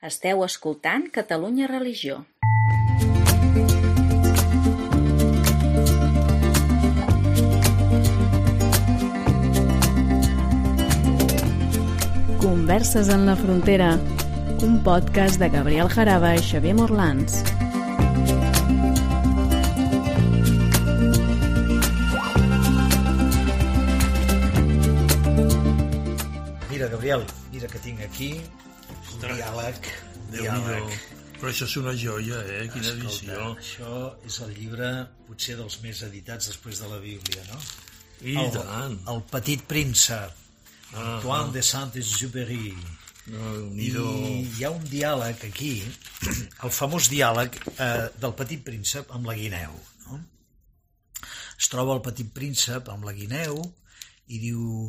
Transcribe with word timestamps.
Esteu 0.00 0.44
escoltant 0.44 1.08
Catalunya 1.10 1.66
Religió. 1.66 2.24
Converses 12.38 13.08
en 13.08 13.26
la 13.26 13.34
frontera, 13.34 13.98
un 14.62 14.84
podcast 14.84 15.40
de 15.40 15.48
Gabriel 15.50 15.88
Jaraba 15.88 16.36
i 16.36 16.46
Xavier 16.46 16.76
Morlans. 16.78 17.42
Mira, 26.70 26.86
Gabriel, 26.86 27.26
mira 27.50 27.66
que 27.66 27.82
tinc 27.82 28.06
aquí 28.06 28.32
diàleg. 29.22 29.88
Déu-n'hi-do. 30.32 30.64
diàleg. 30.66 30.98
Però 31.38 31.50
això 31.52 31.66
és 31.68 31.76
una 31.78 31.92
joia, 31.94 32.38
eh? 32.50 32.64
Quina 32.72 32.88
Escolta, 32.90 33.04
edició. 33.06 33.50
Això 33.62 33.92
és 34.26 34.38
el 34.42 34.54
llibre 34.56 34.88
potser 35.28 35.54
dels 35.60 35.76
més 35.84 36.00
editats 36.02 36.48
després 36.50 36.80
de 36.82 36.88
la 36.90 36.98
Bíblia, 37.02 37.44
no? 37.52 37.58
I 38.26 38.34
el, 38.42 38.50
tant. 38.56 38.96
El 39.14 39.22
petit 39.30 39.62
príncep, 39.70 40.44
Ah, 40.88 41.18
Antoine 41.18 41.52
de 41.52 41.60
Saint-Exupéry. 41.62 42.70
No, 43.28 43.48
I 43.76 43.88
hi 44.56 44.64
ha 44.64 44.70
un 44.72 44.86
diàleg 44.88 45.42
aquí, 45.50 45.72
el 46.64 46.70
famós 46.72 47.10
diàleg 47.12 47.58
eh, 47.76 48.06
del 48.18 48.32
petit 48.38 48.62
príncep 48.64 49.10
amb 49.12 49.28
la 49.28 49.34
guineu. 49.36 49.74
No? 50.06 50.16
Es 51.60 51.68
troba 51.68 51.92
el 51.98 52.00
petit 52.06 52.30
príncep 52.32 52.88
amb 52.88 53.04
la 53.04 53.12
guineu 53.12 53.60
i 54.32 54.40
diu... 54.46 54.88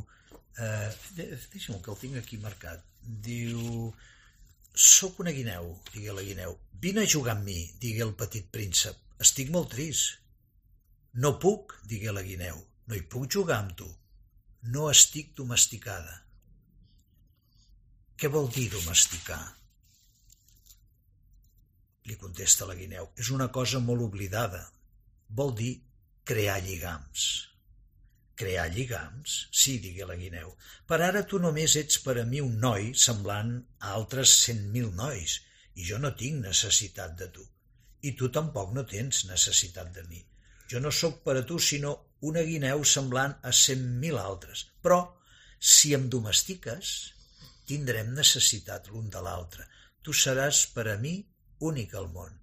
Eh, 0.56 0.88
de- 1.18 1.28
Deixa'm 1.52 1.82
que 1.84 1.92
el 1.92 2.00
tinc 2.00 2.16
aquí 2.24 2.40
marcat. 2.40 2.80
Diu... 3.04 3.92
Soc 4.74 5.20
una 5.20 5.34
guineu, 5.36 5.74
digui 5.94 6.14
la 6.14 6.24
guineu. 6.24 6.56
Vine 6.80 7.04
a 7.04 7.10
jugar 7.10 7.36
amb 7.36 7.46
mi, 7.50 7.60
digui 7.82 8.04
el 8.06 8.16
petit 8.20 8.48
príncep. 8.52 8.98
Estic 9.20 9.50
molt 9.52 9.74
trist. 9.74 10.20
No 11.14 11.34
puc, 11.42 11.76
digui 11.90 12.14
la 12.14 12.24
guineu. 12.24 12.62
No 12.88 12.96
hi 12.96 13.02
puc 13.02 13.28
jugar 13.34 13.60
amb 13.64 13.76
tu. 13.82 13.90
No 14.74 14.90
estic 14.92 15.34
domesticada. 15.36 16.22
Què 18.20 18.32
vol 18.32 18.50
dir 18.52 18.70
domesticar? 18.72 19.42
Li 22.08 22.16
contesta 22.20 22.68
la 22.68 22.76
guineu. 22.76 23.12
És 23.18 23.30
una 23.36 23.50
cosa 23.52 23.80
molt 23.84 24.06
oblidada. 24.08 24.64
Vol 25.30 25.54
dir 25.56 25.74
crear 26.24 26.60
lligams. 26.64 27.49
Crear 28.40 28.70
lligams? 28.72 29.36
Sí, 29.52 29.78
digué 29.84 30.06
la 30.08 30.16
guineu. 30.20 30.54
Per 30.88 31.00
ara 31.04 31.26
tu 31.28 31.42
només 31.44 31.76
ets 31.82 32.00
per 32.06 32.16
a 32.22 32.26
mi 32.28 32.40
un 32.44 32.54
noi 32.64 32.94
semblant 33.06 33.50
a 33.80 33.94
altres 33.98 34.36
cent 34.46 34.62
mil 34.76 34.94
nois 35.00 35.34
i 35.76 35.88
jo 35.90 35.98
no 36.00 36.14
tinc 36.22 36.40
necessitat 36.46 37.18
de 37.20 37.28
tu. 37.36 37.44
I 38.08 38.14
tu 38.20 38.30
tampoc 38.38 38.72
no 38.76 38.86
tens 38.88 39.26
necessitat 39.28 39.92
de 39.96 40.06
mi. 40.08 40.22
Jo 40.72 40.80
no 40.80 40.92
sóc 40.96 41.20
per 41.26 41.36
a 41.40 41.46
tu 41.50 41.58
sinó 41.60 41.92
una 42.30 42.44
guineu 42.48 42.86
semblant 42.94 43.36
a 43.44 43.52
cent 43.62 43.84
mil 44.04 44.20
altres. 44.22 44.66
Però, 44.84 45.00
si 45.60 45.92
em 45.98 46.08
domestiques, 46.16 46.94
tindrem 47.68 48.14
necessitat 48.16 48.88
l'un 48.94 49.10
de 49.16 49.24
l'altre. 49.26 49.68
Tu 50.02 50.16
seràs 50.16 50.62
per 50.76 50.88
a 50.94 50.96
mi 51.02 51.18
única 51.72 52.00
al 52.00 52.08
món. 52.16 52.40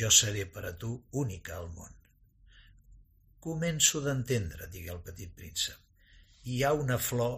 Jo 0.00 0.08
seré 0.10 0.46
per 0.56 0.64
a 0.70 0.72
tu 0.84 0.94
única 1.24 1.58
al 1.58 1.68
món. 1.76 1.92
Començo 3.44 4.00
d'entendre, 4.00 4.70
digué 4.72 4.92
el 4.94 5.02
petit 5.04 5.32
príncep. 5.36 5.76
Hi 6.48 6.62
ha 6.64 6.72
una 6.76 6.96
flor, 6.96 7.34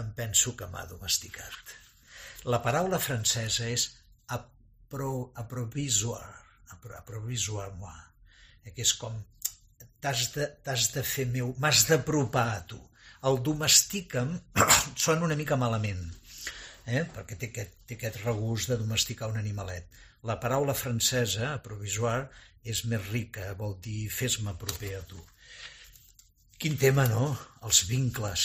em 0.00 0.10
penso 0.18 0.52
que 0.58 0.68
m'ha 0.68 0.84
domesticat. 0.90 1.74
La 2.52 2.60
paraula 2.64 2.98
francesa 3.00 3.70
és 3.72 3.86
apro, 4.36 5.12
aprovisoire, 5.40 6.34
apro, 6.76 6.96
aprovisoire-moi, 6.98 8.02
eh, 8.64 8.72
que 8.76 8.84
és 8.84 8.92
com 9.00 9.16
t'has 10.04 10.26
de, 10.34 10.50
de 10.66 11.04
fer 11.08 11.24
meu, 11.32 11.54
m'has 11.56 11.86
d'apropar 11.88 12.48
a 12.58 12.62
tu. 12.74 12.80
El 13.24 13.40
domestica'm 13.46 14.34
sona 15.06 15.24
una 15.24 15.38
mica 15.40 15.56
malament, 15.56 16.04
eh? 16.84 17.06
perquè 17.16 17.38
té 17.40 17.48
aquest, 17.48 17.78
té 17.88 17.96
aquest 17.96 18.20
regust 18.26 18.68
de 18.68 18.80
domesticar 18.82 19.32
un 19.32 19.40
animalet. 19.40 19.88
La 20.28 20.36
paraula 20.40 20.76
francesa, 20.76 21.54
provisoire, 21.64 22.28
és 22.64 22.84
més 22.88 23.10
rica, 23.12 23.52
vol 23.58 23.76
dir 23.84 24.08
fes-me 24.08 24.54
proper 24.60 24.94
a 24.98 25.02
tu. 25.08 25.20
Quin 26.58 26.78
tema, 26.80 27.04
no? 27.10 27.34
Els 27.66 27.84
vincles. 27.88 28.44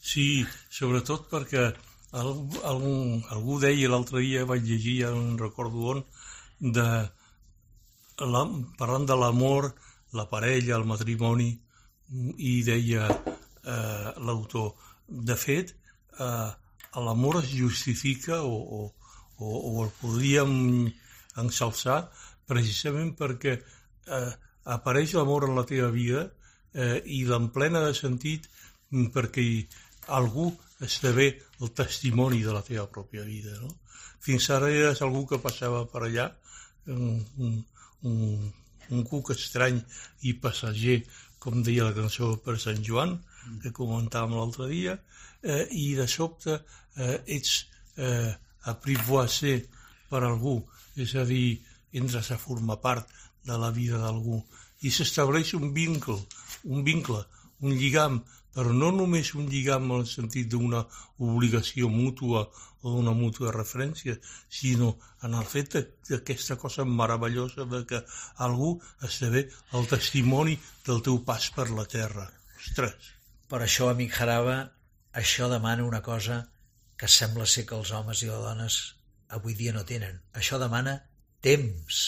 Sí, 0.00 0.44
sobretot 0.70 1.26
perquè 1.30 1.70
algú, 2.16 2.60
algú, 2.66 2.92
algú 3.34 3.58
deia 3.62 3.90
l'altre 3.90 4.22
dia, 4.24 4.46
vaig 4.48 4.62
llegir, 4.66 5.00
ja 5.02 5.10
no 5.14 5.36
recordo 5.40 5.90
on, 5.94 6.04
de, 6.60 6.86
la, 8.20 8.44
parlant 8.78 9.08
de 9.08 9.18
l'amor, 9.18 9.72
la 10.16 10.26
parella, 10.30 10.78
el 10.78 10.86
matrimoni, 10.88 11.50
i 12.38 12.54
deia 12.66 13.06
eh, 13.10 14.08
l'autor, 14.26 14.72
de 15.30 15.36
fet, 15.38 15.74
eh, 16.18 16.48
l'amor 16.98 17.42
es 17.42 17.52
justifica 17.54 18.42
o, 18.42 18.56
o, 18.78 18.80
o, 19.38 19.52
o 19.70 19.84
el 19.84 19.92
podríem 20.00 20.52
ensalçar 21.38 22.02
precisament 22.50 23.14
perquè 23.18 23.56
eh, 23.56 24.32
apareix 24.74 25.14
l'amor 25.16 25.48
en 25.48 25.56
la 25.58 25.66
teva 25.68 25.90
vida 25.94 26.26
eh, 26.74 26.98
i 27.06 27.22
l'emplena 27.28 27.84
de 27.86 27.94
sentit 27.96 28.48
mm, 28.90 29.10
perquè 29.14 29.46
algú 30.18 30.50
esdevé 30.80 31.28
el 31.60 31.72
testimoni 31.76 32.42
de 32.42 32.54
la 32.54 32.62
teva 32.66 32.86
pròpia 32.90 33.24
vida. 33.26 33.56
No? 33.60 33.70
Fins 34.20 34.50
ara 34.50 34.70
eres 34.72 35.02
algú 35.04 35.26
que 35.28 35.40
passava 35.42 35.84
per 35.88 36.04
allà, 36.06 36.28
un, 36.90 37.20
un, 37.38 37.56
un, 38.08 38.52
un 38.90 39.02
cuc 39.08 39.32
estrany 39.36 39.80
i 40.28 40.34
passager, 40.42 41.00
com 41.40 41.62
deia 41.64 41.86
la 41.88 41.96
cançó 41.96 42.34
per 42.44 42.58
Sant 42.60 42.82
Joan, 42.84 43.16
que 43.62 43.72
comentàvem 43.76 44.36
l'altre 44.36 44.68
dia, 44.72 44.98
eh, 45.42 45.64
i 45.70 45.94
de 45.96 46.06
sobte 46.08 46.58
eh, 46.96 47.16
ets 47.36 47.54
eh, 47.96 48.32
aprivoisé 48.72 49.54
per 50.10 50.24
algú, 50.26 50.58
és 51.00 51.14
a 51.16 51.24
dir, 51.24 51.60
entres 51.92 52.30
a 52.30 52.38
formar 52.38 52.80
part 52.84 53.08
de 53.46 53.56
la 53.58 53.70
vida 53.74 53.98
d'algú 53.98 54.40
i 54.86 54.90
s'estableix 54.94 55.54
un 55.58 55.72
vincle, 55.76 56.16
un 56.64 56.84
vincle, 56.84 57.20
un 57.60 57.76
lligam, 57.76 58.20
però 58.54 58.72
no 58.74 58.90
només 58.96 59.34
un 59.36 59.46
lligam 59.52 59.86
en 59.90 60.00
el 60.00 60.08
sentit 60.08 60.48
d'una 60.50 60.80
obligació 61.18 61.90
mútua 61.92 62.46
o 62.80 62.94
d'una 62.94 63.12
mútua 63.12 63.52
referència, 63.52 64.16
sinó 64.48 64.94
en 65.26 65.36
el 65.36 65.44
fet 65.44 65.76
d'aquesta 66.08 66.56
cosa 66.56 66.88
meravellosa 66.88 67.68
de 67.68 67.84
que 67.86 68.02
algú 68.48 68.72
esdevé 69.06 69.46
el 69.76 69.88
testimoni 69.94 70.58
del 70.88 71.04
teu 71.04 71.20
pas 71.24 71.50
per 71.54 71.68
la 71.70 71.84
terra. 71.84 72.30
Ostres, 72.60 73.12
Per 73.50 73.58
això, 73.64 73.88
amic 73.90 74.12
Jaraba, 74.14 74.56
això 75.20 75.48
demana 75.50 75.82
una 75.82 76.00
cosa 76.06 76.36
que 76.96 77.08
sembla 77.10 77.46
ser 77.52 77.64
que 77.66 77.74
els 77.74 77.90
homes 77.90 78.20
i 78.22 78.28
les 78.28 78.44
dones 78.44 78.76
avui 79.36 79.56
dia 79.58 79.72
no 79.74 79.82
tenen. 79.88 80.20
Això 80.38 80.58
demana 80.62 80.92
temps. 81.44 81.98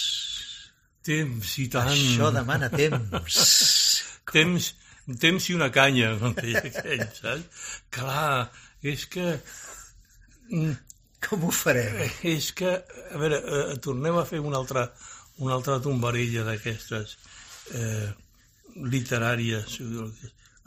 temps 1.06 1.56
i 1.58 1.66
tant... 1.72 1.90
Això 1.92 2.30
demana 2.34 2.68
temps. 2.72 3.40
temps, 4.36 4.68
temps 5.22 5.48
i 5.50 5.56
una 5.58 5.70
canya, 5.74 6.14
com 6.20 6.34
deia 6.40 6.62
aquell, 6.68 7.04
saps? 7.16 7.68
Clar, 7.94 8.48
és 8.94 9.06
que... 9.10 9.28
mm, 10.50 10.72
Com 11.22 11.44
ho 11.46 11.52
farem? 11.54 12.00
És 12.26 12.48
que, 12.58 12.70
a 13.14 13.18
veure, 13.20 13.36
eh, 13.38 13.76
tornem 13.82 14.16
a 14.18 14.24
fer 14.26 14.40
una 14.42 14.58
altra, 14.58 14.88
una 15.38 15.54
altra 15.54 15.76
tombarella 15.84 16.42
d'aquestes 16.48 17.12
eh, 17.78 18.08
literàries. 18.90 19.76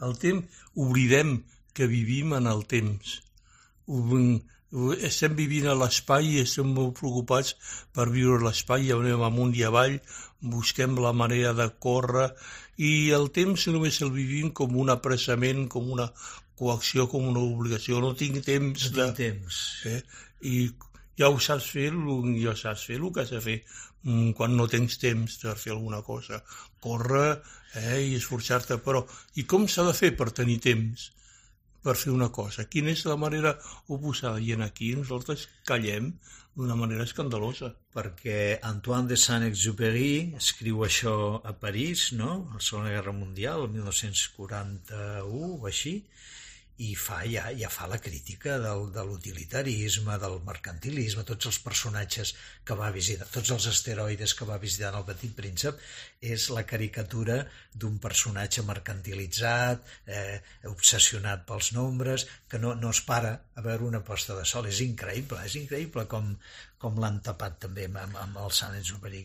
El 0.06 0.14
temps, 0.22 0.62
oblidem 0.80 1.34
que 1.76 1.86
vivim 1.92 2.32
en 2.38 2.48
el 2.48 2.64
temps. 2.72 3.18
Ho- 3.86 4.40
Estem 5.06 5.36
vivint 5.38 5.68
a 5.70 5.76
l'espai 5.78 6.26
i 6.26 6.40
estem 6.42 6.72
molt 6.74 6.96
preocupats 6.98 7.54
per 7.94 8.08
viure 8.10 8.40
a 8.40 8.46
l'espai, 8.48 8.88
i 8.88 8.92
anem 8.92 9.22
amunt 9.22 9.54
i 9.54 9.62
avall, 9.62 10.00
busquem 10.40 10.96
la 10.98 11.12
manera 11.14 11.52
de 11.54 11.68
córrer, 11.78 12.32
i 12.76 13.10
el 13.14 13.30
temps 13.30 13.68
només 13.70 14.00
el 14.02 14.10
vivim 14.10 14.50
com 14.50 14.74
un 14.76 14.90
apressament, 14.90 15.68
com 15.68 15.90
una 15.94 16.10
coacció, 16.58 17.06
com 17.06 17.28
una 17.30 17.40
obligació. 17.40 18.00
No 18.00 18.14
tinc 18.18 18.42
temps 18.44 18.90
No 18.90 18.96
de... 18.96 19.06
tinc 19.06 19.16
temps. 19.22 19.62
Eh? 19.86 20.02
I 20.42 20.56
ja 21.16 21.30
ho 21.30 21.38
saps 21.40 21.70
fer, 21.72 21.92
ja 22.42 22.56
saps 22.58 22.88
fer 22.90 22.98
el 22.98 23.12
que 23.12 23.22
has 23.22 23.32
de 23.32 23.40
fer 23.40 23.58
mm, 24.02 24.32
quan 24.36 24.56
no 24.56 24.66
tens 24.72 24.98
temps 24.98 25.38
de 25.44 25.54
fer 25.54 25.76
alguna 25.76 26.02
cosa. 26.02 26.42
Córrer 26.82 27.36
eh, 27.78 28.00
i 28.02 28.16
esforçar-te, 28.18 28.80
però 28.82 29.06
i 29.36 29.46
com 29.46 29.68
s'ha 29.68 29.86
de 29.86 29.94
fer 29.96 30.16
per 30.18 30.32
tenir 30.34 30.58
temps 30.64 31.12
per 31.86 31.94
fer 32.00 32.12
una 32.14 32.28
cosa? 32.34 32.66
Quina 32.72 32.90
és 32.92 33.04
la 33.06 33.16
manera 33.20 33.54
oposada? 33.94 34.42
I 34.42 34.56
aquí 34.66 34.94
nosaltres 34.98 35.46
callem 35.68 36.10
d'una 36.56 36.74
manera 36.74 37.04
escandalosa. 37.04 37.74
perquè 37.96 38.58
Antoine 38.68 39.08
de 39.08 39.16
Saint-Exupéry 39.16 40.34
escriu 40.36 40.82
això 40.84 41.40
a 41.40 41.52
París, 41.56 42.10
no?, 42.12 42.32
a 42.50 42.58
la 42.58 42.60
Segona 42.60 42.90
Guerra 42.92 43.12
Mundial, 43.12 43.62
el 43.64 43.70
1941 43.72 45.52
o 45.62 45.66
així, 45.70 45.94
i 46.84 46.92
fa, 46.98 47.22
ja, 47.24 47.46
ja 47.56 47.70
fa 47.72 47.86
la 47.88 47.98
crítica 48.02 48.58
del, 48.60 48.90
de 48.92 49.04
l'utilitarisme, 49.08 50.18
del 50.20 50.36
mercantilisme, 50.44 51.24
tots 51.24 51.48
els 51.50 51.58
personatges 51.64 52.34
que 52.68 52.76
va 52.76 52.90
visitar, 52.92 53.28
tots 53.32 53.54
els 53.56 53.68
asteroides 53.70 54.34
que 54.36 54.48
va 54.48 54.60
visitar 54.60 54.92
el 54.92 55.06
Petit 55.08 55.32
Príncep, 55.38 55.80
és 56.20 56.48
la 56.52 56.66
caricatura 56.68 57.38
d'un 57.72 57.96
personatge 58.02 58.66
mercantilitzat, 58.68 59.88
eh, 60.06 60.38
obsessionat 60.68 61.48
pels 61.48 61.72
nombres, 61.72 62.28
que 62.48 62.60
no, 62.60 62.74
no 62.76 62.92
es 62.92 63.00
para 63.00 63.34
a 63.54 63.64
veure 63.64 63.88
una 63.88 64.04
posta 64.04 64.36
de 64.36 64.44
sol. 64.44 64.68
És 64.68 64.84
increïble, 64.84 65.40
és 65.48 65.56
increïble 65.64 66.04
com, 66.12 66.34
com 66.78 67.00
l'han 67.00 67.22
tapat 67.24 67.60
també 67.68 67.88
amb, 67.88 68.20
amb 68.20 68.42
el 68.44 68.52
Sant 68.52 68.76
Exuperi 68.76 69.24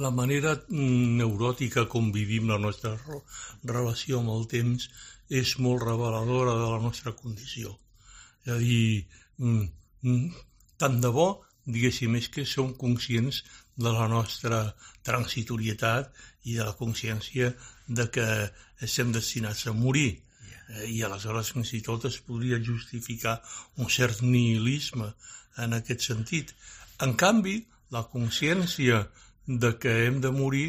la 0.00 0.10
manera 0.10 0.54
neuròtica 0.70 1.84
com 1.92 2.10
vivim 2.14 2.48
la 2.48 2.58
nostra 2.58 2.94
relació 3.68 4.20
amb 4.20 4.32
el 4.34 4.46
temps 4.48 4.88
és 5.40 5.56
molt 5.64 5.84
reveladora 5.84 6.56
de 6.58 6.68
la 6.72 6.80
nostra 6.82 7.12
condició. 7.18 7.76
És 8.46 8.52
a 8.54 8.58
dir, 8.58 9.06
mm, 9.38 9.66
mm, 10.02 10.30
tant 10.78 11.00
de 11.00 11.10
bo, 11.12 11.28
diguéssim, 11.66 12.16
és 12.16 12.28
que 12.28 12.46
som 12.46 12.72
conscients 12.74 13.42
de 13.76 13.92
la 13.92 14.08
nostra 14.08 14.74
transitorietat 15.02 16.10
i 16.44 16.56
de 16.56 16.64
la 16.64 16.76
consciència 16.76 17.54
de 17.86 18.08
que 18.10 18.26
estem 18.80 19.12
destinats 19.12 19.66
a 19.66 19.72
morir. 19.72 20.22
Eh, 20.68 20.86
I 20.96 21.02
aleshores 21.02 21.52
fins 21.52 21.74
i 21.74 21.82
tot 21.82 22.04
es 22.04 22.18
podria 22.20 22.58
justificar 22.58 23.40
un 23.76 23.88
cert 23.88 24.22
nihilisme 24.22 25.12
en 25.58 25.72
aquest 25.74 26.00
sentit. 26.08 26.54
En 27.00 27.14
canvi, 27.14 27.66
la 27.90 28.04
consciència 28.08 29.08
de 29.58 29.74
que 29.82 29.92
hem 30.06 30.20
de 30.20 30.30
morir 30.30 30.68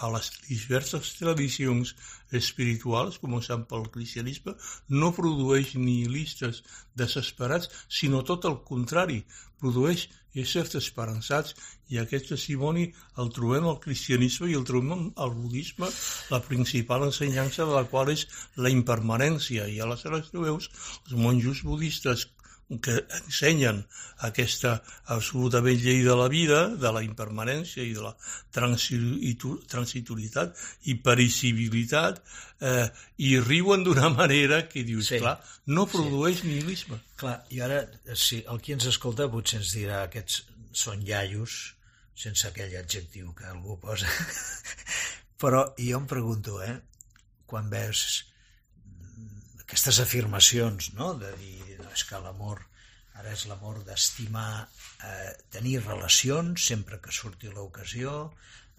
a 0.00 0.08
les 0.14 0.30
diverses 0.46 1.10
tradicions 1.18 1.92
espirituals, 2.40 3.18
començant 3.18 3.66
pel 3.68 3.88
cristianisme, 3.92 4.54
no 5.02 5.10
produeix 5.16 5.74
nihilistes 5.74 6.62
desesperats, 6.96 7.68
sinó 8.00 8.22
tot 8.30 8.46
el 8.48 8.60
contrari, 8.70 9.20
produeix 9.60 10.06
éssers 10.40 10.76
esperançats 10.78 11.56
i 11.90 11.98
aquest 11.98 12.30
testimoni 12.30 12.86
el 13.18 13.32
trobem 13.34 13.66
al 13.66 13.80
cristianisme 13.82 14.48
i 14.48 14.56
el 14.56 14.64
trobem 14.68 15.10
al 15.16 15.34
budisme, 15.34 15.90
la 16.30 16.40
principal 16.46 17.08
ensenyança 17.08 17.66
de 17.66 17.74
la 17.74 17.86
qual 17.90 18.14
és 18.14 18.26
la 18.56 18.70
impermanència. 18.72 19.66
I 19.66 19.82
aleshores 19.82 20.30
veus 20.32 20.70
els 21.02 21.16
monjos 21.18 21.64
budistes 21.66 22.28
que 22.78 23.00
ensenyen 23.18 23.80
aquesta 24.26 24.76
absolutament 25.10 25.80
llei 25.82 26.04
de 26.06 26.14
la 26.14 26.28
vida, 26.30 26.60
de 26.78 26.92
la 26.94 27.02
impermanència 27.02 27.82
i 27.82 27.96
de 27.96 28.04
la 28.04 28.12
transitoritat 28.54 30.54
i 30.92 30.94
pericibilitat, 31.02 32.22
eh, 32.62 32.86
i 33.26 33.32
riuen 33.42 33.82
d'una 33.86 34.12
manera 34.20 34.62
que 34.68 34.84
dius, 34.86 35.10
sí. 35.10 35.18
clar, 35.18 35.40
no 35.74 35.88
produeix 35.90 36.44
sí. 36.44 36.52
nihilisme. 36.52 37.00
Clar, 37.18 37.40
i 37.50 37.58
ara, 37.66 37.82
si 38.14 38.44
el 38.46 38.62
qui 38.62 38.78
ens 38.78 38.86
escolta 38.92 39.26
potser 39.32 39.64
ens 39.64 39.74
dirà 39.74 40.04
aquests 40.06 40.44
són 40.70 41.02
iaios, 41.02 41.74
sense 42.14 42.46
aquell 42.46 42.78
adjectiu 42.78 43.34
que 43.34 43.50
algú 43.50 43.80
posa. 43.82 44.06
Però 45.40 45.72
jo 45.80 45.98
em 45.98 46.06
pregunto, 46.06 46.60
eh, 46.62 46.76
quan 47.50 47.66
veus 47.72 48.29
aquestes 49.70 50.00
afirmacions, 50.02 50.88
no?, 50.98 51.12
de 51.14 51.28
dir 51.38 51.76
és 51.94 52.02
que 52.08 52.18
l'amor 52.18 52.58
ara 53.20 53.30
és 53.36 53.44
l'amor 53.46 53.76
d'estimar, 53.86 54.66
eh, 55.06 55.30
tenir 55.54 55.76
relacions 55.84 56.64
sempre 56.70 56.98
que 57.04 57.12
surti 57.14 57.52
l'ocasió, 57.52 58.14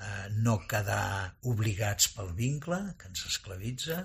eh, 0.04 0.26
no 0.44 0.58
quedar 0.68 1.38
obligats 1.52 2.10
pel 2.16 2.34
vincle 2.36 2.80
que 3.00 3.08
ens 3.08 3.24
esclavitza, 3.30 4.02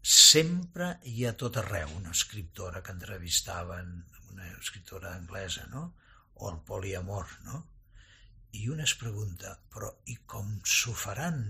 sempre 0.00 0.94
i 1.12 1.26
a 1.28 1.34
tot 1.42 1.58
arreu. 1.60 1.92
Una 1.98 2.14
escriptora 2.16 2.80
que 2.86 2.94
entrevistaven, 2.96 3.92
una 4.30 4.48
escriptora 4.62 5.12
anglesa, 5.18 5.66
no? 5.74 5.90
o 6.40 6.48
el 6.50 6.62
poliamor, 6.70 7.26
no? 7.44 7.60
I 8.56 8.70
una 8.72 8.88
es 8.88 8.94
pregunta, 8.96 9.58
però 9.68 9.92
i 10.08 10.16
com 10.24 10.56
s'ho 10.64 10.96
faran 10.96 11.44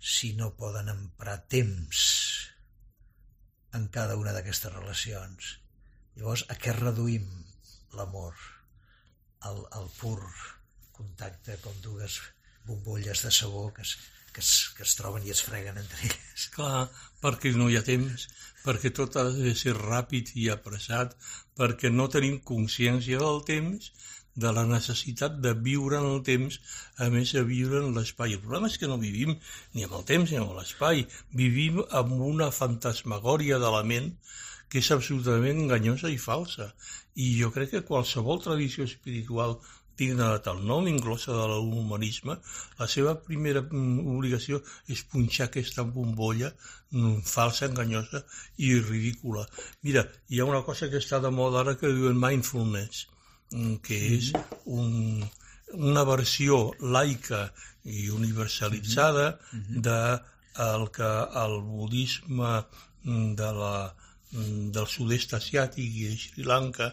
si 0.00 0.32
no 0.40 0.54
poden 0.56 0.88
emprar 0.88 1.36
temps 1.52 2.06
en 3.76 3.88
cada 3.94 4.16
una 4.20 4.34
d'aquestes 4.36 4.72
relacions? 4.72 5.56
Llavors, 6.18 6.44
a 6.52 6.56
què 6.58 6.74
reduïm 6.76 7.28
l'amor? 7.98 8.34
Al, 9.48 9.62
al 9.72 9.86
pur 9.96 10.20
contacte 10.92 11.56
com 11.64 11.76
dues 11.80 12.18
bombolles 12.68 13.22
de 13.24 13.30
sabó 13.32 13.70
que 13.72 13.82
es, 13.86 13.96
que 14.34 14.42
es, 14.44 14.50
que 14.76 14.84
es 14.84 14.94
troben 14.98 15.24
i 15.26 15.32
es 15.34 15.42
freguen 15.46 15.78
entre 15.80 16.02
elles. 16.04 16.48
Clar, 16.54 16.88
perquè 17.22 17.54
no 17.56 17.70
hi 17.70 17.78
ha 17.78 17.84
temps, 17.86 18.26
perquè 18.64 18.92
tot 18.96 19.16
ha 19.16 19.26
de 19.32 19.54
ser 19.56 19.74
ràpid 19.78 20.34
i 20.42 20.50
apressat, 20.52 21.16
perquè 21.56 21.90
no 21.94 22.10
tenim 22.12 22.38
consciència 22.52 23.22
del 23.22 23.42
temps, 23.48 23.90
de 24.42 24.52
la 24.56 24.66
necessitat 24.68 25.38
de 25.44 25.54
viure 25.68 25.98
en 26.00 26.08
el 26.10 26.22
temps, 26.26 26.60
a 26.98 27.08
més 27.14 27.32
de 27.36 27.42
viure 27.48 27.82
en 27.84 27.96
l'espai. 27.96 28.36
El 28.36 28.44
problema 28.44 28.70
és 28.72 28.78
que 28.80 28.90
no 28.90 29.00
vivim 29.02 29.34
ni 29.74 29.86
amb 29.86 29.98
el 30.00 30.06
temps 30.12 30.30
ni 30.30 30.40
amb 30.40 30.54
l'espai, 30.58 31.04
vivim 31.42 31.82
amb 32.02 32.14
una 32.30 32.50
fantasmagòria 32.60 33.60
de 33.62 33.74
la 33.76 33.82
ment 33.94 34.14
que 34.70 34.78
és 34.78 34.90
absolutament 34.94 35.64
enganyosa 35.64 36.10
i 36.14 36.18
falsa. 36.22 36.70
I 37.18 37.32
jo 37.40 37.50
crec 37.54 37.74
que 37.74 37.86
qualsevol 37.88 38.38
tradició 38.44 38.86
espiritual 38.86 39.58
digna 40.00 40.30
de 40.32 40.40
tal 40.46 40.60
nom, 40.64 40.86
inclosa 40.88 41.34
de 41.36 41.46
l'humanisme, 41.50 42.36
la 42.78 42.86
seva 42.88 43.12
primera 43.26 43.60
mm, 43.66 44.06
obligació 44.14 44.62
és 44.94 45.02
punxar 45.12 45.48
aquesta 45.50 45.84
bombolla 45.96 46.48
mm, 46.54 47.20
falsa, 47.34 47.68
enganyosa 47.68 48.22
i 48.64 48.72
ridícula. 48.80 49.44
Mira, 49.84 50.06
hi 50.30 50.40
ha 50.40 50.48
una 50.48 50.62
cosa 50.68 50.88
que 50.92 51.02
està 51.04 51.20
de 51.20 51.32
moda 51.40 51.60
ara 51.64 51.76
que 51.80 51.92
diuen 51.98 52.22
mindfulness, 52.22 53.04
que 53.82 53.98
és 54.16 54.30
un, 54.64 55.24
una 55.74 56.04
versió 56.04 56.60
laica 56.80 57.48
i 57.84 58.08
universalitzada 58.14 59.32
de 59.86 60.00
el 60.60 60.86
que 60.94 61.10
el 61.42 61.60
budisme 61.66 62.54
de 63.40 63.50
la 63.56 63.74
del 64.30 64.86
sud-est 64.86 65.32
asiàtic 65.34 65.94
i 65.98 66.04
de 66.10 66.16
Sri 66.22 66.44
Lanka 66.46 66.92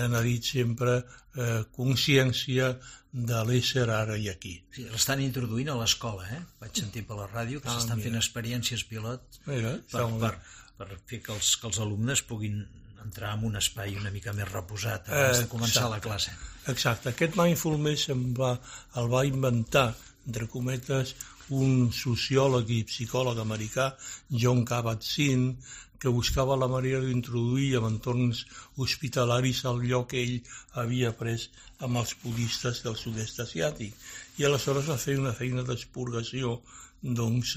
han 0.00 0.14
dit 0.24 0.46
sempre 0.46 0.94
eh, 1.36 1.60
consciència 1.76 2.70
de 3.12 3.42
l'ésser 3.44 3.84
ara 3.90 4.16
i 4.16 4.30
aquí. 4.30 4.54
Sí, 4.72 4.86
l'estan 4.88 5.20
introduint 5.20 5.68
a 5.68 5.76
l'escola, 5.76 6.24
eh? 6.30 6.40
Vaig 6.62 6.80
sentir 6.80 7.02
per 7.08 7.18
la 7.18 7.28
ràdio 7.28 7.60
que 7.60 7.68
ah, 7.68 7.76
s'estan 7.76 8.00
fent 8.00 8.16
experiències 8.16 8.86
pilot 8.88 9.40
mira, 9.50 9.74
per, 9.92 10.06
per, 10.22 10.32
per 10.78 10.88
fer 11.10 11.20
que 11.26 11.34
els, 11.34 11.56
que 11.60 11.68
els 11.68 11.80
alumnes 11.84 12.22
puguin 12.30 12.62
entrar 13.04 13.34
en 13.36 13.44
un 13.48 13.58
espai 13.60 13.96
una 13.98 14.12
mica 14.14 14.34
més 14.36 14.48
reposat 14.52 15.10
abans 15.10 15.38
eh, 15.38 15.42
de 15.42 15.50
començar 15.50 15.86
exacte, 15.86 15.94
la 15.94 16.00
classe. 16.06 16.36
Exacte. 16.72 17.12
Aquest 17.14 17.36
mindfulness 17.40 18.08
em 18.14 18.24
va, 18.36 18.54
el 19.00 19.10
va 19.12 19.26
inventar, 19.28 19.90
entre 20.26 20.48
cometes, 20.52 21.14
un 21.50 21.90
sociòleg 21.94 22.70
i 22.70 22.82
psicòleg 22.86 23.40
americà, 23.42 23.90
John 24.30 24.64
Kabat-Zinn, 24.68 25.54
que 26.00 26.08
buscava 26.08 26.56
la 26.56 26.68
manera 26.72 27.00
d'introduir 27.04 27.74
en 27.78 27.86
entorns 27.90 28.44
hospitalaris 28.80 29.64
el 29.68 29.82
lloc 29.90 30.12
que 30.12 30.22
ell 30.22 30.38
havia 30.82 31.10
pres 31.16 31.50
amb 31.84 32.00
els 32.00 32.14
budistes 32.22 32.80
del 32.86 32.96
sud-est 32.96 33.42
asiàtic. 33.44 33.96
I 34.40 34.48
aleshores 34.48 34.88
va 34.88 34.96
fer 35.02 35.18
una 35.20 35.34
feina 35.36 35.64
d'expurgació 35.66 36.56
doncs, 37.02 37.56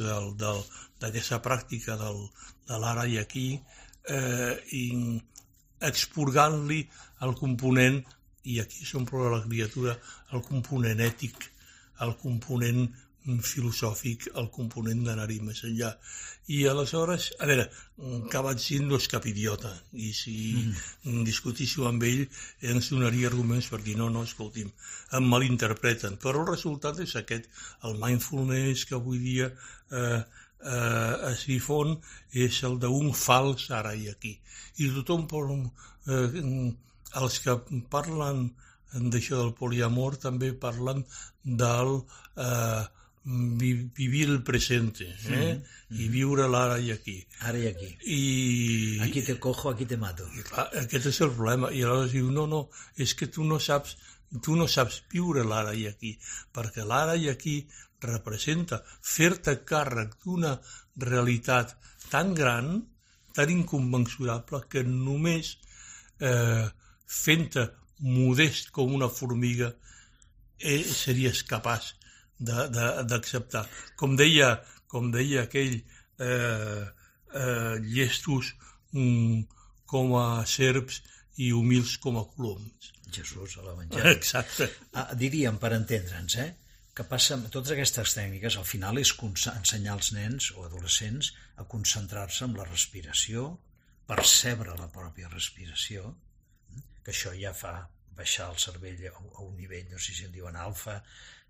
d'aquesta 0.99 1.39
pràctica 1.45 1.95
del, 1.99 2.19
de 2.67 2.79
l'ara 2.83 3.07
i 3.07 3.17
aquí, 3.21 3.47
eh, 4.09 4.53
i 4.75 4.85
expurgant-li 5.89 6.81
el 7.27 7.33
component, 7.39 8.01
i 8.51 8.59
aquí 8.59 8.85
s'omple 8.85 9.31
la 9.31 9.41
criatura, 9.45 9.95
el 10.35 10.43
component 10.47 10.99
ètic, 11.03 11.49
el 12.03 12.15
component 12.19 12.87
filosòfic 13.23 14.27
el 14.35 14.49
component 14.51 15.03
d'anar-hi 15.05 15.39
més 15.47 15.63
enllà. 15.63 15.93
I 16.51 16.65
aleshores, 16.67 17.29
a 17.39 17.47
veure, 17.47 17.69
Kabat-Zinn 18.31 18.89
no 18.89 18.99
és 18.99 19.07
cap 19.07 19.25
idiota, 19.29 19.71
i 19.93 20.11
si 20.11 20.35
mm. 20.59 21.23
discutíssiu 21.23 21.87
amb 21.87 22.03
ell 22.03 22.25
ens 22.73 22.89
donaria 22.91 23.29
arguments 23.31 23.69
per 23.71 23.79
dir 23.85 23.95
no, 23.99 24.09
no, 24.11 24.25
escolti'm, 24.27 24.71
em 25.15 25.29
malinterpreten. 25.31 26.19
Però 26.19 26.43
el 26.43 26.51
resultat 26.51 26.99
és 27.05 27.15
aquest, 27.19 27.47
el 27.87 27.95
mindfulness 28.01 28.83
que 28.89 28.99
avui 28.99 29.23
dia 29.23 29.47
eh, 29.47 30.19
eh, 30.63 31.31
es 31.31 31.45
difon 31.49 31.97
és 32.45 32.63
el 32.67 32.79
d'un 32.79 33.13
fals 33.13 33.69
ara 33.71 33.93
i 33.95 34.09
aquí. 34.09 34.33
I 34.79 34.89
tothom, 34.95 35.27
eh, 36.07 36.73
els 37.21 37.39
que 37.43 37.57
parlen 37.93 38.49
d'això 38.93 39.39
del 39.39 39.53
poliamor 39.57 40.17
també 40.21 40.51
parlen 40.53 41.03
del 41.43 41.95
eh, 42.37 42.83
vivir 43.25 44.27
el 44.27 44.43
presente 44.43 45.07
eh? 45.29 45.55
mm, 45.55 45.99
i 45.99 46.07
viure 46.09 46.47
l'ara 46.47 46.79
i 46.79 46.91
aquí. 46.91 47.17
Ara 47.47 47.57
i 47.57 47.67
aquí. 47.67 47.89
I... 48.03 48.99
Aquí 49.01 49.21
te 49.21 49.39
cojo, 49.39 49.69
aquí 49.69 49.85
te 49.85 49.97
mato. 49.97 50.27
I, 50.35 50.43
clar, 50.43 50.67
aquest 50.83 51.07
és 51.13 51.21
el 51.21 51.31
problema. 51.31 51.71
I 51.71 51.83
aleshores 51.83 52.11
diu, 52.17 52.31
no, 52.31 52.45
no, 52.47 52.65
és 52.97 53.15
que 53.15 53.29
tu 53.31 53.47
no 53.47 53.59
saps, 53.63 53.95
tu 54.43 54.57
no 54.59 54.67
saps 54.67 55.01
viure 55.13 55.45
l'ara 55.47 55.73
i 55.73 55.87
aquí, 55.87 56.17
perquè 56.53 56.85
l'ara 56.85 57.15
i 57.15 57.29
aquí 57.31 57.61
representa 58.05 58.81
fer-te 58.87 59.59
càrrec 59.67 60.17
d'una 60.23 60.53
realitat 61.09 61.75
tan 62.09 62.33
gran 62.37 62.75
tan 63.33 63.49
inconmensurable 63.49 64.61
que 64.69 64.83
només 64.85 65.55
eh, 66.21 66.67
fent-te 67.09 67.65
modest 68.03 68.69
com 68.75 68.93
una 68.93 69.09
formiga 69.09 69.71
eh, 70.59 70.83
series 70.83 71.43
capaç 71.49 71.93
d'acceptar. 72.43 73.63
Com 73.99 74.17
deia, 74.19 74.57
com 74.91 75.09
deia 75.11 75.45
aquell 75.47 75.75
eh, 75.77 76.83
eh, 76.83 77.75
llestos 77.79 78.53
mm, 78.91 79.43
com 79.89 80.17
a 80.19 80.43
serps 80.49 81.01
i 81.41 81.51
humils 81.53 81.97
com 81.97 82.19
a 82.19 82.25
coloms. 82.35 82.91
Jesús, 83.13 83.57
a 83.57 83.65
l'Evangeli. 83.65 84.09
Exacte. 84.17 84.69
Ah, 84.97 85.11
diríem, 85.17 85.57
per 85.61 85.73
entendre'ns, 85.77 86.37
eh, 86.41 86.51
que 86.93 87.05
passa 87.09 87.33
amb 87.35 87.49
totes 87.53 87.73
aquestes 87.73 88.13
tècniques, 88.13 88.57
al 88.57 88.67
final 88.69 88.99
és 89.01 89.11
ensenyar 89.51 89.95
als 89.95 90.11
nens 90.13 90.51
o 90.53 90.65
adolescents 90.67 91.31
a 91.57 91.65
concentrar-se 91.65 92.45
en 92.45 92.53
la 92.57 92.67
respiració, 92.69 93.47
percebre 94.05 94.75
la 94.77 94.91
pròpia 94.93 95.31
respiració, 95.31 96.13
que 97.03 97.11
això 97.11 97.33
ja 97.39 97.53
fa 97.57 97.73
baixar 98.17 98.51
el 98.51 98.59
cervell 98.61 99.01
a 99.09 99.41
un 99.41 99.55
nivell, 99.57 99.89
no 99.91 99.97
sé 99.97 100.13
si 100.13 100.27
en 100.27 100.35
diuen 100.35 100.55
alfa, 100.55 100.99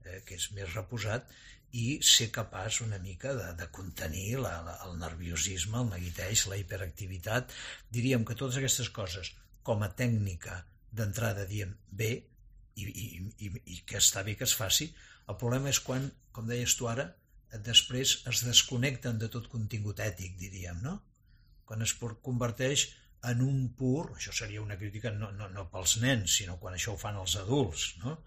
eh, 0.05 0.21
que 0.25 0.39
és 0.39 0.49
més 0.55 0.71
reposat, 0.73 1.27
i 1.73 1.99
ser 2.05 2.29
capaç 2.31 2.81
una 2.85 2.99
mica 3.01 3.33
de, 3.35 3.47
de 3.59 3.67
contenir 3.73 4.37
la, 4.39 4.53
la, 4.65 4.77
el 4.87 4.99
nerviosisme, 5.01 5.79
el 5.81 5.89
neguiteig, 5.89 6.45
la 6.47 6.59
hiperactivitat. 6.61 7.51
Diríem 7.91 8.23
que 8.23 8.37
totes 8.37 8.59
aquestes 8.61 8.91
coses, 8.93 9.33
com 9.65 9.81
a 9.83 9.89
tècnica 9.97 10.61
d'entrada, 10.93 11.47
diem 11.49 11.73
bé, 11.89 12.11
i, 12.75 12.85
i, 12.87 13.07
i, 13.47 13.51
i 13.75 13.81
que 13.87 13.99
està 13.99 14.23
bé 14.25 14.37
que 14.39 14.47
es 14.47 14.55
faci, 14.57 14.89
el 15.29 15.37
problema 15.39 15.71
és 15.71 15.79
quan, 15.83 16.09
com 16.35 16.47
deies 16.49 16.75
tu 16.79 16.89
ara, 16.91 17.07
després 17.65 18.15
es 18.29 18.43
desconnecten 18.47 19.19
de 19.21 19.29
tot 19.33 19.47
contingut 19.51 20.01
ètic, 20.01 20.35
diríem, 20.39 20.79
no? 20.85 20.97
Quan 21.69 21.85
es 21.85 21.93
converteix 22.25 22.87
en 23.29 23.43
un 23.45 23.59
pur, 23.77 24.09
això 24.17 24.33
seria 24.35 24.63
una 24.63 24.77
crítica 24.79 25.13
no, 25.15 25.29
no, 25.37 25.47
no 25.53 25.67
pels 25.71 25.97
nens, 26.01 26.39
sinó 26.39 26.57
quan 26.59 26.75
això 26.75 26.95
ho 26.95 26.99
fan 26.99 27.19
els 27.21 27.37
adults, 27.39 27.85
no? 28.03 28.17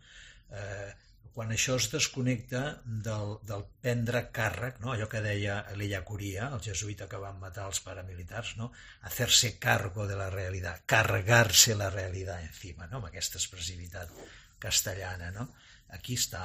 Eh, 0.55 0.93
quan 1.35 1.53
això 1.55 1.77
es 1.81 1.89
desconnecta 1.93 2.63
del, 2.85 3.37
del 3.49 3.65
prendre 3.83 4.27
càrrec, 4.35 4.81
no? 4.85 4.93
allò 4.93 5.09
que 5.11 5.23
deia 5.25 5.59
l'Illa 5.79 6.03
Curia, 6.07 6.51
el 6.55 6.63
jesuïta 6.65 7.09
que 7.11 7.21
van 7.23 7.39
matar 7.43 7.67
els 7.71 7.81
paramilitars, 7.85 8.57
no? 8.61 8.71
hacer-se 9.09 9.57
cargo 9.63 10.07
de 10.07 10.19
la 10.19 10.29
realitat, 10.33 10.85
carregar-se 10.87 11.77
la 11.79 11.91
realitat 11.91 12.45
encima, 12.47 12.89
no? 12.91 13.01
amb 13.01 13.11
aquesta 13.11 13.41
expressivitat 13.41 14.13
castellana. 14.63 15.31
No? 15.35 15.49
Aquí 15.97 16.17
està 16.19 16.43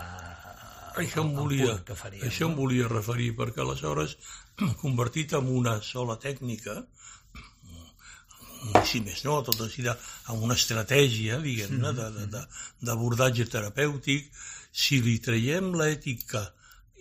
el, 0.96 1.06
això 1.06 1.24
em 1.26 1.36
volia, 1.36 1.78
que 1.88 1.96
faríem. 1.98 2.28
Això 2.28 2.50
em 2.50 2.58
volia 2.58 2.90
referir, 2.92 3.32
perquè 3.38 3.64
aleshores, 3.64 4.18
convertit 4.84 5.38
en 5.40 5.50
una 5.62 5.80
sola 5.86 6.20
tècnica, 6.22 6.82
si 8.86 9.02
més 9.02 9.24
no, 9.26 9.40
tot 9.46 9.64
així 9.66 9.84
amb 9.90 10.44
una 10.46 10.58
estratègia, 10.60 11.40
diguem-ne, 11.42 11.94
d'abordatge 12.86 13.48
terapèutic, 13.50 14.30
si 14.72 15.02
li 15.02 15.18
traiem 15.20 15.74
l'ètica 15.78 16.46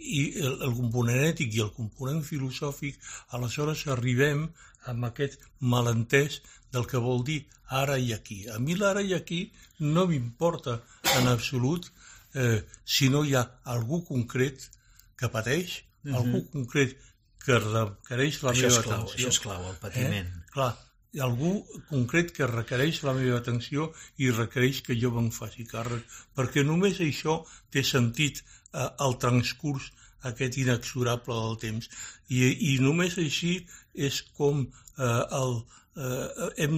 i 0.00 0.22
el, 0.40 0.56
el 0.66 0.74
component 0.74 1.22
ètic 1.28 1.54
i 1.54 1.62
el 1.64 1.72
component 1.76 2.22
filosòfic, 2.24 2.96
aleshores 3.36 3.86
arribem 3.94 4.46
amb 4.90 5.06
aquest 5.10 5.38
malentès 5.60 6.40
del 6.72 6.86
que 6.88 7.02
vol 7.02 7.24
dir 7.26 7.42
ara 7.82 7.98
i 7.98 8.14
aquí. 8.16 8.46
A 8.48 8.58
mi 8.58 8.76
l'ara 8.78 9.02
i 9.02 9.14
aquí 9.14 9.42
no 9.80 10.06
m'importa 10.08 10.80
en 11.18 11.28
absolut 11.28 11.90
eh, 12.34 12.62
si 12.84 13.10
no 13.12 13.24
hi 13.24 13.34
ha 13.36 13.44
algú 13.74 14.02
concret 14.06 14.70
que 15.18 15.28
pateix, 15.28 15.82
uh 16.04 16.10
-huh. 16.10 16.16
algú 16.16 16.44
concret 16.50 16.96
que 17.44 17.58
requereix 17.58 18.42
la 18.42 18.52
això 18.52 18.68
meva 18.68 18.82
clau, 18.82 19.00
atenció. 19.00 19.28
Això 19.28 19.28
és 19.28 19.40
clau, 19.40 19.68
el 19.70 19.76
patiment. 19.76 20.26
Eh? 20.26 20.46
Clar, 20.52 20.72
algú 21.18 21.64
concret 21.88 22.30
que 22.36 22.46
requereix 22.46 23.02
la 23.02 23.14
meva 23.16 23.38
atenció 23.40 23.90
i 24.22 24.30
requereix 24.30 24.82
que 24.86 24.96
jo 24.98 25.10
me'n 25.14 25.30
faci 25.34 25.66
càrrec, 25.66 26.04
perquè 26.36 26.62
només 26.66 27.00
això 27.02 27.40
té 27.70 27.82
sentit 27.82 28.42
eh, 28.42 28.86
el 29.06 29.18
transcurs 29.18 29.90
aquest 30.30 30.58
inexorable 30.60 31.34
del 31.34 31.58
temps. 31.64 31.90
I, 32.28 32.46
i 32.74 32.78
només 32.84 33.18
així 33.18 33.56
és 33.94 34.22
com 34.36 34.62
eh, 34.62 35.22
el, 35.40 35.56
eh, 35.96 36.50
hem 36.66 36.76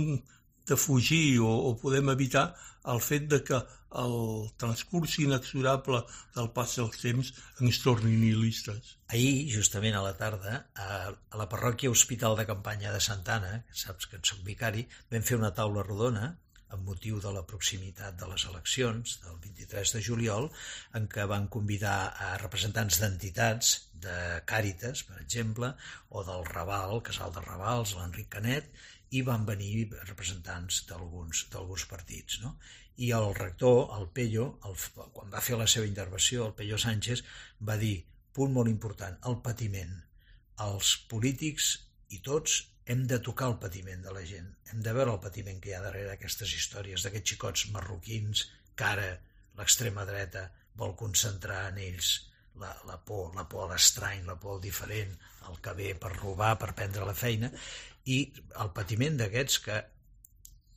de 0.68 0.76
fugir 0.78 1.40
o, 1.42 1.52
o 1.68 1.74
podem 1.76 2.12
evitar 2.14 2.52
el 2.88 3.00
fet 3.02 3.28
de 3.30 3.42
que 3.44 3.60
el 4.00 4.50
transcurs 4.60 5.18
inexorable 5.22 6.02
del 6.36 6.50
pas 6.56 6.76
dels 6.78 7.00
temps 7.02 7.32
ens 7.60 7.80
torni 7.84 8.14
nihilistes. 8.16 8.96
Ahir, 9.12 9.48
justament 9.54 9.96
a 9.98 10.04
la 10.04 10.14
tarda, 10.18 10.54
a 10.74 11.38
la 11.40 11.48
parròquia 11.52 11.92
Hospital 11.92 12.38
de 12.38 12.46
Campanya 12.48 12.92
de 12.94 13.02
Santana, 13.04 13.58
que 13.68 13.78
saps 13.84 14.08
que 14.08 14.20
en 14.20 14.24
soc 14.28 14.40
vicari, 14.46 14.86
vam 15.12 15.26
fer 15.26 15.40
una 15.40 15.52
taula 15.56 15.84
rodona 15.86 16.30
amb 16.72 16.86
motiu 16.88 17.18
de 17.20 17.30
la 17.36 17.44
proximitat 17.48 18.16
de 18.16 18.28
les 18.30 18.46
eleccions 18.48 19.18
del 19.24 19.36
23 19.44 19.92
de 19.96 20.00
juliol, 20.06 20.48
en 20.96 21.08
què 21.14 21.26
van 21.28 21.48
convidar 21.56 21.96
a 22.26 22.30
representants 22.40 23.00
d'entitats, 23.02 23.74
de 24.02 24.16
Càritas, 24.48 25.04
per 25.06 25.20
exemple, 25.20 25.68
o 26.10 26.24
del 26.26 26.48
Raval, 26.48 27.02
Casal 27.06 27.34
de 27.36 27.44
Ravals, 27.44 27.92
l'Enric 27.98 28.32
Canet, 28.32 28.72
i 29.12 29.22
van 29.26 29.44
venir 29.48 29.90
representants 30.08 30.82
d'alguns 30.88 31.86
partits. 31.90 32.40
No? 32.44 32.54
I 33.04 33.12
el 33.16 33.34
rector, 33.36 33.92
el 33.98 34.08
Pello, 34.16 34.46
el, 34.68 34.76
quan 35.12 35.32
va 35.32 35.44
fer 35.44 35.58
la 35.60 35.68
seva 35.68 35.88
intervenció, 35.88 36.46
el 36.48 36.56
Pello 36.58 36.78
Sánchez, 36.80 37.24
va 37.68 37.76
dir, 37.80 37.96
punt 38.32 38.52
molt 38.52 38.72
important, 38.72 39.18
el 39.28 39.38
patiment. 39.44 39.94
Els 40.64 40.94
polítics 41.10 41.74
i 42.16 42.20
tots 42.24 42.62
hem 42.92 43.04
de 43.10 43.18
tocar 43.22 43.48
el 43.52 43.58
patiment 43.62 44.02
de 44.04 44.12
la 44.14 44.24
gent, 44.26 44.48
hem 44.72 44.80
de 44.82 44.94
veure 44.96 45.14
el 45.14 45.22
patiment 45.22 45.60
que 45.62 45.70
hi 45.70 45.76
ha 45.76 45.84
darrere 45.84 46.16
aquestes 46.16 46.52
històries, 46.56 47.04
d'aquests 47.04 47.34
xicots 47.34 47.68
marroquins 47.74 48.48
que 48.74 48.88
ara 48.88 49.08
l'extrema 49.58 50.04
dreta 50.08 50.48
vol 50.80 50.96
concentrar 50.98 51.68
en 51.70 51.78
ells 51.84 52.12
la, 52.60 52.72
la 52.88 52.98
por, 53.04 53.30
la 53.36 53.46
por 53.48 53.66
a 53.66 53.72
l'estrany, 53.72 54.24
la 54.26 54.36
por 54.40 54.56
al 54.56 54.64
diferent, 54.64 55.14
el 55.48 55.60
que 55.64 55.74
ve 55.78 55.92
per 55.98 56.12
robar, 56.16 56.56
per 56.58 56.72
prendre 56.78 57.06
la 57.08 57.16
feina, 57.16 57.52
i 58.04 58.18
el 58.62 58.72
patiment 58.76 59.18
d'aquests 59.20 59.58
que 59.66 59.82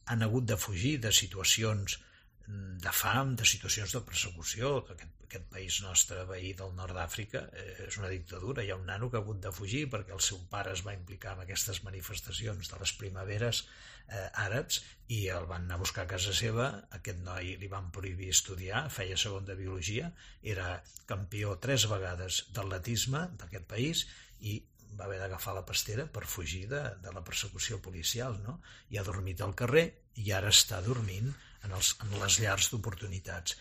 han 0.06 0.22
hagut 0.22 0.46
de 0.46 0.58
fugir 0.62 0.98
de 1.02 1.12
situacions 1.12 2.00
de 2.48 2.92
fam, 2.94 3.36
de 3.36 3.46
situacions 3.46 3.94
de 3.96 4.02
persecució. 4.06 4.72
Aquest, 4.94 5.14
aquest 5.26 5.48
país 5.50 5.80
nostre, 5.82 6.22
veí 6.30 6.52
del 6.58 6.76
nord 6.78 6.94
d'Àfrica, 6.98 7.42
eh, 7.58 7.88
és 7.88 7.98
una 7.98 8.12
dictadura. 8.12 8.64
Hi 8.64 8.70
ha 8.72 8.78
un 8.78 8.86
nano 8.86 9.10
que 9.10 9.18
ha 9.18 9.24
hagut 9.24 9.42
de 9.42 9.52
fugir 9.56 9.88
perquè 9.90 10.14
el 10.14 10.22
seu 10.22 10.44
pare 10.52 10.76
es 10.78 10.86
va 10.86 10.94
implicar 10.94 11.34
en 11.34 11.42
aquestes 11.46 11.82
manifestacions 11.88 12.70
de 12.70 12.80
les 12.82 12.94
primaveres 13.00 13.64
eh, 13.64 14.30
àrabs 14.46 14.84
i 15.08 15.26
el 15.34 15.50
van 15.50 15.66
anar 15.66 15.80
a 15.80 15.84
buscar 15.86 16.06
a 16.06 16.12
casa 16.14 16.36
seva. 16.38 16.70
Aquest 17.00 17.24
noi 17.26 17.56
li 17.62 17.72
van 17.72 17.90
prohibir 17.96 18.30
estudiar, 18.36 18.86
feia 18.94 19.18
segon 19.18 19.50
de 19.50 19.58
biologia, 19.58 20.12
era 20.44 20.84
campió 21.10 21.58
tres 21.58 21.90
vegades 21.90 22.44
d'atletisme 22.54 23.26
d'aquest 23.42 23.68
país 23.74 24.06
i 24.40 24.60
va 24.98 25.06
haver 25.08 25.20
d'agafar 25.22 25.54
la 25.56 25.66
pastera 25.68 26.06
per 26.08 26.26
fugir 26.30 26.66
de, 26.72 26.82
de 27.04 27.14
la 27.16 27.24
persecució 27.28 27.82
policial, 27.84 28.40
no? 28.44 28.60
I 28.90 29.00
ha 29.00 29.06
dormit 29.08 29.42
al 29.42 29.56
carrer 29.58 29.86
i 30.24 30.32
ara 30.32 30.54
està 30.54 30.82
dormint 30.86 31.28
en, 31.66 31.74
els, 31.74 31.96
en 32.06 32.16
les 32.22 32.40
llars 32.44 32.70
d'oportunitats. 32.72 33.58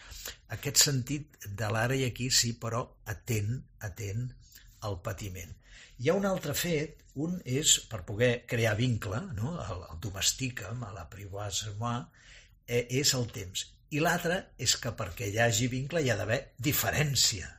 Aquest 0.56 0.82
sentit 0.84 1.38
de 1.46 1.70
l'ara 1.72 1.96
i 1.98 2.06
aquí 2.08 2.30
sí, 2.30 2.54
però 2.60 2.84
atent, 3.10 3.56
atent 3.88 4.28
al 4.88 5.00
patiment. 5.02 5.54
Hi 5.98 6.10
ha 6.10 6.18
un 6.18 6.26
altre 6.28 6.54
fet, 6.58 7.02
un 7.24 7.36
és 7.46 7.76
per 7.90 8.02
poder 8.06 8.32
crear 8.50 8.74
vincle, 8.78 9.20
no? 9.38 9.54
el, 9.62 9.84
el 9.94 10.94
la 10.94 11.08
privoise 11.10 11.74
moi, 11.78 12.02
eh, 12.66 12.86
és 12.90 13.14
el 13.14 13.30
temps. 13.30 13.66
I 13.94 14.00
l'altre 14.02 14.40
és 14.58 14.74
que 14.82 14.90
perquè 14.98 15.28
hi 15.30 15.38
hagi 15.38 15.68
vincle 15.70 16.02
hi 16.02 16.10
ha 16.10 16.16
d'haver 16.18 16.40
diferència. 16.58 17.50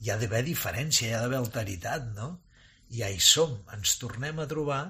Hi 0.00 0.10
ha 0.10 0.18
d'haver 0.20 0.42
diferència, 0.46 1.08
hi 1.08 1.14
ha 1.16 1.22
d'haver 1.24 1.40
alteritat, 1.40 2.12
no? 2.14 2.28
I 2.90 3.02
ja 3.02 3.10
hi 3.10 3.20
som, 3.22 3.56
ens 3.74 3.96
tornem 4.00 4.38
a 4.40 4.46
trobar 4.50 4.82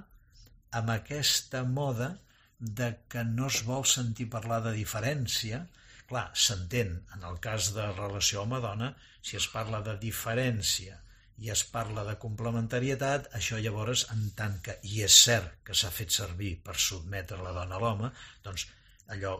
amb 0.77 0.93
aquesta 0.93 1.63
moda 1.65 2.13
de 2.59 2.93
que 3.13 3.25
no 3.25 3.49
es 3.53 3.63
vol 3.69 3.85
sentir 3.89 4.29
parlar 4.33 4.63
de 4.65 4.75
diferència. 4.77 5.65
Clar, 6.11 6.29
s'entén, 6.39 6.93
en 7.17 7.25
el 7.29 7.41
cas 7.43 7.73
de 7.75 7.87
relació 7.97 8.45
home-dona, 8.45 8.93
si 9.23 9.37
es 9.41 9.49
parla 9.53 9.83
de 9.83 9.97
diferència 10.03 11.01
i 11.43 11.51
es 11.53 11.63
parla 11.69 12.05
de 12.07 12.15
complementarietat, 12.21 13.27
això 13.37 13.59
llavors, 13.61 14.07
en 14.15 14.23
tant 14.39 14.55
que, 14.65 14.79
i 14.89 15.03
és 15.05 15.17
cert 15.27 15.59
que 15.67 15.75
s'ha 15.77 15.91
fet 15.93 16.15
servir 16.15 16.55
per 16.65 16.77
sotmetre 16.81 17.43
la 17.43 17.53
dona 17.53 17.77
a 17.77 17.83
l'home, 17.83 18.13
doncs 18.45 18.65
allò, 19.13 19.35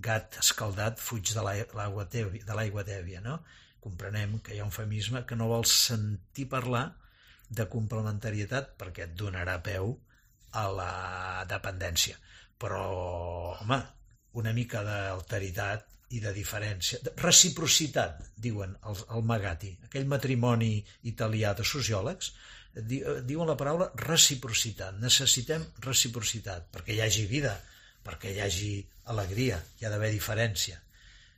gat 0.00 0.38
escaldat 0.40 1.02
fuig 1.02 1.34
de 1.34 1.44
l'aigua 1.44 2.06
tèbia, 2.08 2.84
tèbia, 2.88 3.20
no? 3.26 3.36
Comprenem 3.84 4.38
que 4.44 4.54
hi 4.54 4.60
ha 4.60 4.68
un 4.68 4.72
feminisme 4.72 5.24
que 5.28 5.36
no 5.36 5.50
vol 5.52 5.66
sentir 5.68 6.48
parlar 6.48 6.86
de 7.50 7.66
complementarietat 7.70 8.74
perquè 8.78 9.08
et 9.08 9.14
donarà 9.18 9.58
peu 9.64 9.94
a 10.58 10.66
la 10.74 10.92
dependència. 11.50 12.16
Però, 12.60 12.84
home, 13.60 13.78
una 14.38 14.52
mica 14.54 14.82
d'alteritat 14.86 15.86
i 16.14 16.20
de 16.22 16.32
diferència. 16.34 17.00
De 17.06 17.12
reciprocitat, 17.22 18.22
diuen 18.36 18.74
el, 18.86 19.02
el 19.16 19.26
Magati. 19.26 19.70
Aquell 19.86 20.08
matrimoni 20.10 20.72
italià 21.10 21.52
de 21.58 21.66
sociòlegs 21.66 22.32
di, 22.74 23.00
diuen 23.26 23.50
la 23.50 23.58
paraula 23.58 23.90
reciprocitat. 24.02 24.98
Necessitem 25.02 25.66
reciprocitat 25.86 26.70
perquè 26.74 26.96
hi 26.96 27.02
hagi 27.06 27.26
vida, 27.30 27.54
perquè 28.06 28.34
hi 28.34 28.42
hagi 28.42 28.72
alegria, 29.14 29.60
hi 29.78 29.86
ha 29.86 29.92
d'haver 29.92 30.12
diferència. 30.14 30.80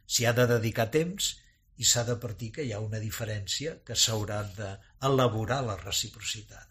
S'hi 0.09 0.27
ha 0.29 0.35
de 0.37 0.49
dedicar 0.57 0.91
temps 0.93 1.35
i 1.81 1.89
s'ha 1.89 2.05
de 2.05 2.17
partir 2.21 2.51
que 2.57 2.65
hi 2.67 2.73
ha 2.73 2.81
una 2.85 3.01
diferència 3.03 3.79
que 3.87 3.97
s'haurà 3.99 4.43
d'elaborar 4.57 5.63
la 5.67 5.77
reciprocitat. 5.81 6.69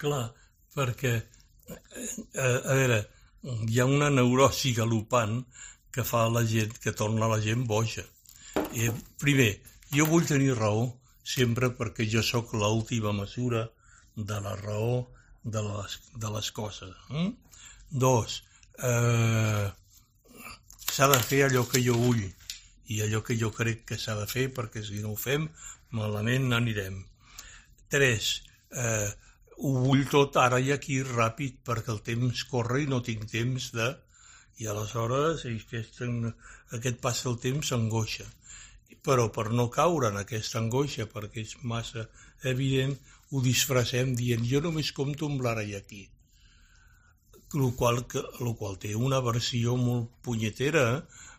Clar, 0.00 0.24
perquè, 0.74 1.14
a, 1.68 1.76
eh, 1.76 2.60
a 2.64 2.76
veure, 2.78 3.00
hi 3.68 3.80
ha 3.80 3.88
una 3.88 4.10
neurosi 4.10 4.72
galopant 4.76 5.42
que 5.92 6.04
fa 6.04 6.26
la 6.32 6.44
gent, 6.46 6.78
que 6.82 6.94
torna 6.96 7.28
la 7.30 7.40
gent 7.44 7.66
boja. 7.66 8.04
I, 8.72 8.88
primer, 9.20 9.50
jo 9.94 10.06
vull 10.08 10.26
tenir 10.28 10.56
raó 10.56 10.88
sempre 11.28 11.70
perquè 11.76 12.06
jo 12.08 12.22
sóc 12.24 12.54
l'última 12.56 13.12
mesura 13.12 13.66
de 14.16 14.40
la 14.44 14.54
raó 14.56 15.08
de 15.44 15.62
les, 15.64 15.98
de 16.16 16.32
les 16.34 16.50
coses. 16.56 16.94
Eh? 17.10 17.28
Dos, 17.90 18.42
eh, 18.82 19.68
s'ha 20.92 21.08
de 21.12 21.20
fer 21.30 21.44
allò 21.46 21.64
que 21.68 21.82
jo 21.84 21.96
vull 22.00 22.24
i 22.88 23.00
allò 23.04 23.20
que 23.24 23.36
jo 23.36 23.50
crec 23.52 23.84
que 23.90 23.98
s'ha 24.00 24.16
de 24.18 24.26
fer 24.30 24.48
perquè 24.56 24.82
si 24.84 25.02
no 25.04 25.12
ho 25.12 25.18
fem 25.20 25.48
malament 25.96 26.52
anirem. 26.56 27.00
Tres, 27.92 28.30
eh, 28.72 29.08
ho 29.58 29.72
vull 29.84 30.04
tot 30.10 30.36
ara 30.40 30.60
i 30.62 30.72
aquí 30.74 31.00
ràpid 31.04 31.62
perquè 31.68 31.92
el 31.94 32.02
temps 32.06 32.44
corre 32.50 32.82
i 32.82 32.90
no 32.90 33.02
tinc 33.04 33.26
temps 33.30 33.72
de... 33.78 33.88
I 34.58 34.66
aleshores 34.66 35.44
aquest, 35.46 36.00
aquest 36.74 36.96
passa 36.98 37.28
el 37.30 37.36
temps 37.38 37.68
angoixa. 37.76 38.24
Però 39.06 39.28
per 39.30 39.44
no 39.54 39.68
caure 39.70 40.08
en 40.10 40.18
aquesta 40.18 40.58
angoixa, 40.58 41.06
perquè 41.12 41.44
és 41.44 41.52
massa 41.62 42.08
evident, 42.52 42.96
ho 43.30 43.42
disfressem 43.44 44.16
dient 44.18 44.42
jo 44.50 44.62
només 44.64 44.90
compto 44.96 45.28
amb 45.30 45.44
l'ara 45.46 45.62
i 45.62 45.76
aquí. 45.78 46.02
El 47.54 47.70
qual, 47.78 48.02
el 48.18 48.50
qual 48.58 48.74
té 48.82 48.96
una 48.98 49.22
versió 49.24 49.76
molt 49.78 50.10
punyetera, 50.26 50.84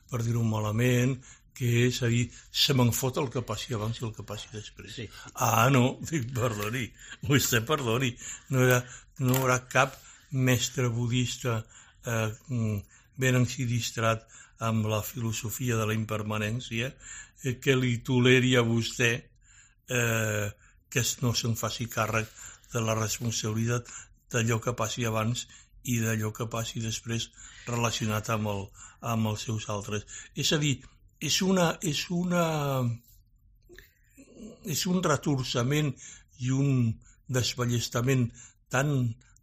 per 0.10 0.24
dir-ho 0.24 0.46
malament, 0.48 1.18
que 1.60 1.70
és 1.90 1.98
a 2.08 2.08
dir, 2.08 2.30
se 2.56 2.72
me'n 2.72 2.94
fot 2.96 3.18
el 3.20 3.26
que 3.34 3.44
passi 3.44 3.76
abans 3.76 3.98
i 4.00 4.06
el 4.08 4.14
que 4.16 4.24
passi 4.24 4.48
després. 4.54 4.94
Sí. 4.96 5.08
Ah, 5.36 5.68
no, 5.76 5.98
dic, 6.10 6.30
perdoni, 6.36 6.86
vostè 7.28 7.60
perdoni, 7.68 8.14
no, 8.56 8.64
era, 8.64 8.78
no 9.20 9.34
hi 9.36 9.42
haurà 9.42 9.58
cap 9.68 9.98
mestre 10.32 10.88
budista 10.94 11.58
eh, 12.08 12.30
ben 13.20 13.40
ensidistrat 13.42 14.24
amb 14.64 14.88
la 14.88 15.02
filosofia 15.04 15.76
de 15.76 15.88
la 15.90 15.98
impermanència 15.98 16.94
eh, 16.94 17.58
que 17.60 17.76
li 17.76 17.98
toleri 18.08 18.54
a 18.56 18.64
vostè 18.64 19.10
eh, 19.18 20.46
que 20.90 21.04
no 21.26 21.34
se'n 21.36 21.58
faci 21.60 21.90
càrrec 21.92 22.30
de 22.72 22.84
la 22.86 22.96
responsabilitat 22.96 23.92
d'allò 24.32 24.62
que 24.64 24.78
passi 24.80 25.04
abans 25.10 25.44
i 25.92 25.98
d'allò 26.04 26.32
que 26.36 26.48
passi 26.48 26.80
després 26.84 27.28
relacionat 27.68 28.32
amb, 28.32 28.48
el, 28.54 28.64
amb 29.12 29.34
els 29.34 29.44
seus 29.50 29.68
altres. 29.74 30.06
És 30.40 30.54
a 30.54 30.62
dir, 30.62 30.78
és 31.20 31.42
una, 31.46 31.72
és 31.82 32.06
una 32.10 32.44
és 34.70 34.86
un 34.88 35.02
retorçament 35.04 35.92
i 36.46 36.52
un 36.56 36.94
desballestament 37.28 38.28
tan, 38.72 38.92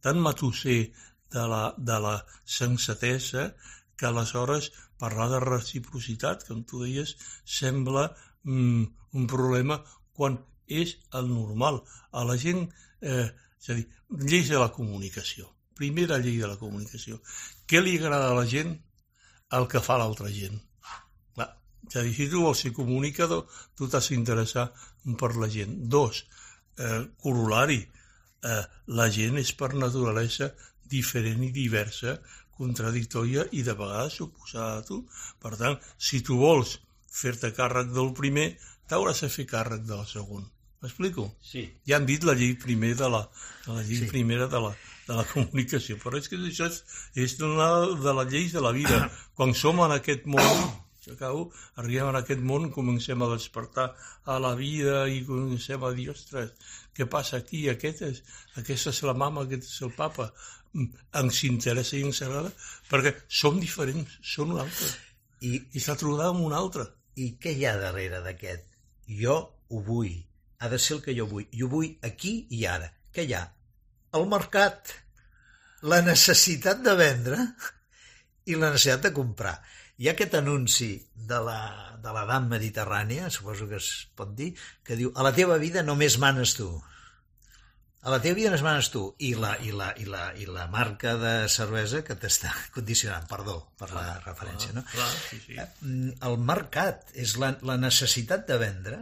tan 0.02 0.20
matusser 0.22 0.80
de 1.32 1.44
la, 1.50 1.62
de 1.76 1.98
la 2.00 2.16
sensatesa 2.44 3.50
que 3.96 4.06
aleshores 4.06 4.70
parlar 5.00 5.28
de 5.32 5.40
reciprocitat, 5.44 6.46
com 6.48 6.62
tu 6.64 6.82
deies, 6.84 7.16
sembla 7.44 8.08
mm, 8.44 8.84
un 9.16 9.26
problema 9.28 9.80
quan 10.16 10.38
és 10.66 10.96
el 11.16 11.28
normal. 11.32 11.82
A 12.12 12.24
la 12.28 12.36
gent, 12.40 12.64
eh, 13.00 13.28
és 13.60 13.70
a 13.70 13.76
dir, 13.78 13.86
lleis 14.30 14.48
de 14.52 14.60
la 14.60 14.72
comunicació. 14.72 15.50
Primera 15.76 16.20
llei 16.22 16.38
de 16.40 16.48
la 16.48 16.60
comunicació. 16.60 17.20
Què 17.68 17.82
li 17.82 17.98
agrada 18.00 18.30
a 18.30 18.38
la 18.38 18.46
gent? 18.48 18.72
El 19.56 19.68
que 19.72 19.82
fa 19.84 19.98
l'altra 20.00 20.32
gent. 20.32 20.58
És 21.86 21.96
a 21.96 22.02
dir, 22.02 22.14
si 22.16 22.28
tu 22.30 22.42
vols 22.42 22.62
ser 22.64 22.72
comunicador, 22.74 23.44
tu 23.78 23.88
t'has 23.90 24.08
d'interessar 24.10 24.66
per 25.20 25.34
la 25.36 25.48
gent. 25.52 25.76
Dos, 25.92 26.24
eh, 26.78 27.04
corolari, 27.22 27.78
eh, 28.42 28.64
la 28.86 29.10
gent 29.10 29.38
és 29.38 29.52
per 29.52 29.74
naturalesa 29.74 30.50
diferent 30.90 31.44
i 31.46 31.52
diversa, 31.54 32.18
contradictòria 32.56 33.46
i 33.52 33.62
de 33.62 33.74
vegades 33.76 34.20
oposada 34.24 34.80
a 34.80 34.84
tu. 34.86 35.02
Per 35.42 35.54
tant, 35.60 35.78
si 35.98 36.22
tu 36.26 36.38
vols 36.40 36.78
fer-te 37.12 37.52
càrrec 37.56 37.92
del 37.92 38.12
primer, 38.16 38.50
t'hauràs 38.88 39.24
de 39.24 39.32
fer 39.32 39.46
càrrec 39.50 39.84
del 39.88 40.04
segon. 40.08 40.46
M'explico? 40.82 41.30
Sí. 41.42 41.64
Ja 41.88 41.96
han 41.98 42.06
dit 42.08 42.24
la 42.24 42.36
llei 42.36 42.54
primer 42.60 42.94
de 42.98 43.08
la, 43.10 43.22
de 43.66 43.76
la 43.78 43.82
llei 43.82 44.02
sí. 44.02 44.08
primera 44.10 44.46
de 44.52 44.60
la, 44.60 44.72
de 45.08 45.16
la 45.18 45.24
comunicació, 45.30 45.96
però 46.02 46.20
és 46.20 46.28
que 46.28 46.38
això 46.38 46.68
és, 46.68 46.82
és 47.16 47.36
una 47.40 47.70
de 48.02 48.16
les 48.20 48.32
lleis 48.32 48.56
de 48.56 48.64
la 48.64 48.74
vida. 48.76 49.06
Quan 49.36 49.54
som 49.56 49.80
en 49.84 49.96
aquest 49.96 50.28
món 50.30 50.66
acabo, 51.12 51.46
arribem 51.82 52.10
en 52.10 52.18
aquest 52.20 52.42
món, 52.50 52.68
comencem 52.74 53.22
a 53.22 53.30
despertar 53.32 53.88
a 54.24 54.38
la 54.42 54.54
vida 54.58 55.04
i 55.12 55.22
comencem 55.28 55.84
a 55.84 55.92
dir, 55.96 56.10
ostres, 56.12 56.52
què 56.96 57.06
passa 57.10 57.40
aquí? 57.40 57.66
Aquest 57.72 58.02
és, 58.08 58.22
aquesta 58.62 58.92
és 58.94 59.02
la 59.06 59.14
mama, 59.14 59.46
aquest 59.46 59.68
és 59.70 59.82
el 59.86 59.92
papa. 59.96 60.30
Mm, 60.72 60.92
ens 61.22 61.42
interessa 61.48 61.96
i 61.96 62.04
ens 62.04 62.22
agrada 62.26 62.52
perquè 62.90 63.14
som 63.42 63.60
diferents, 63.60 64.18
són 64.34 64.54
un 64.56 64.62
altre. 64.64 64.92
I, 65.46 65.58
I 65.76 65.82
s'ha 65.82 65.96
trobat 66.00 66.32
amb 66.32 66.44
un 66.46 66.56
altre. 66.56 66.88
I 67.16 67.32
què 67.40 67.54
hi 67.56 67.64
ha 67.68 67.76
darrere 67.80 68.22
d'aquest? 68.24 68.66
Jo 69.20 69.36
ho 69.68 69.82
vull. 69.86 70.14
Ha 70.60 70.68
de 70.72 70.78
ser 70.80 70.96
el 70.96 71.02
que 71.04 71.14
jo 71.16 71.26
vull. 71.30 71.46
Jo 71.52 71.68
vull 71.72 71.90
aquí 72.04 72.38
i 72.56 72.64
ara. 72.68 72.88
Què 73.12 73.24
hi 73.26 73.34
ha? 73.36 73.44
El 74.16 74.28
mercat. 74.32 74.92
La 75.86 76.00
necessitat 76.04 76.80
de 76.84 76.94
vendre 76.98 77.40
i 78.46 78.56
la 78.56 78.70
necessitat 78.72 79.08
de 79.08 79.12
comprar. 79.16 79.56
Hi 79.96 80.10
ha 80.10 80.12
aquest 80.12 80.34
anunci 80.36 80.90
de 81.28 81.38
la, 81.40 81.60
de 82.04 82.12
l'edat 82.12 82.44
mediterrània, 82.50 83.30
suposo 83.32 83.68
que 83.70 83.78
es 83.80 83.88
pot 84.18 84.34
dir, 84.36 84.50
que 84.84 84.98
diu, 84.98 85.12
a 85.16 85.24
la 85.24 85.32
teva 85.36 85.56
vida 85.62 85.84
només 85.86 86.18
manes 86.20 86.52
tu. 86.58 86.68
A 88.04 88.12
la 88.12 88.18
teva 88.20 88.36
vida 88.36 88.50
només 88.52 88.66
manes 88.66 88.90
tu. 88.92 89.06
I 89.24 89.32
la, 89.40 89.54
i 89.64 89.72
la, 89.72 89.88
i 89.96 90.04
la, 90.04 90.26
i 90.36 90.44
la 90.52 90.66
marca 90.72 91.16
de 91.22 91.32
cervesa 91.52 92.02
que 92.04 92.18
t'està 92.20 92.52
condicionant, 92.76 93.24
perdó 93.30 93.56
per 93.80 93.88
la 93.94 94.20
referència, 94.26 94.76
no? 94.76 94.84
Clar, 94.92 95.08
sí, 95.30 95.40
sí. 95.46 95.56
Eh, 95.64 95.68
el 96.28 96.38
mercat 96.52 97.08
és 97.16 97.38
la, 97.40 97.54
la 97.64 97.80
necessitat 97.80 98.44
de 98.52 98.60
vendre 98.60 99.00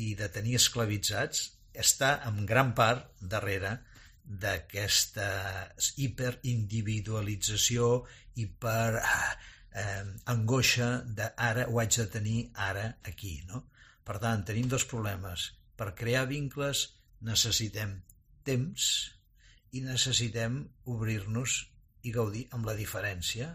i 0.00 0.14
de 0.16 0.32
tenir 0.32 0.56
esclavitzats 0.56 1.50
està 1.76 2.14
en 2.28 2.46
gran 2.48 2.72
part 2.76 3.12
darrere 3.20 3.76
d'aquesta 4.24 5.28
hiperindividualització 6.00 7.94
i 8.40 8.46
per 8.48 8.96
ah, 9.02 9.32
eh, 9.74 10.04
angoixa 10.32 11.02
de 11.18 11.28
ara 11.48 11.66
ho 11.68 11.80
haig 11.80 11.96
de 11.96 12.06
tenir 12.16 12.38
ara 12.68 12.86
aquí. 13.08 13.40
No? 13.48 13.64
Per 14.04 14.18
tant, 14.22 14.44
tenim 14.48 14.68
dos 14.68 14.84
problemes. 14.88 15.50
Per 15.78 15.92
crear 15.98 16.26
vincles 16.30 16.86
necessitem 17.22 17.96
temps 18.44 18.88
i 19.72 19.82
necessitem 19.84 20.58
obrir-nos 20.92 21.58
i 22.02 22.12
gaudir 22.12 22.46
amb 22.52 22.66
la 22.66 22.74
diferència, 22.76 23.52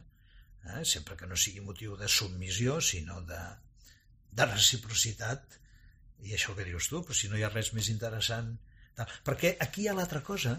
eh? 0.71 0.83
sempre 0.85 1.17
que 1.19 1.27
no 1.27 1.37
sigui 1.37 1.61
motiu 1.65 1.97
de 1.99 2.07
submissió, 2.07 2.79
sinó 2.81 3.19
de, 3.27 3.41
de 4.31 4.47
reciprocitat, 4.47 5.59
i 6.25 6.33
això 6.33 6.55
que 6.57 6.65
dius 6.65 6.87
tu, 6.89 7.03
però 7.03 7.13
si 7.13 7.29
no 7.29 7.37
hi 7.37 7.45
ha 7.45 7.53
res 7.53 7.73
més 7.77 7.91
interessant... 7.93 8.55
Perquè 8.97 9.51
aquí 9.61 9.83
hi 9.83 9.91
ha 9.91 9.93
l'altra 9.93 10.23
cosa, 10.25 10.55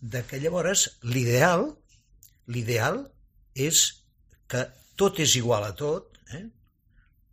de 0.00 0.22
que 0.24 0.38
llavors 0.40 0.86
l'ideal 1.04 1.66
l'ideal 2.48 3.02
és 3.54 3.97
que 4.50 4.62
tot 4.98 5.20
és 5.22 5.36
igual 5.38 5.66
a 5.66 5.74
tot, 5.76 6.16
eh? 6.34 6.46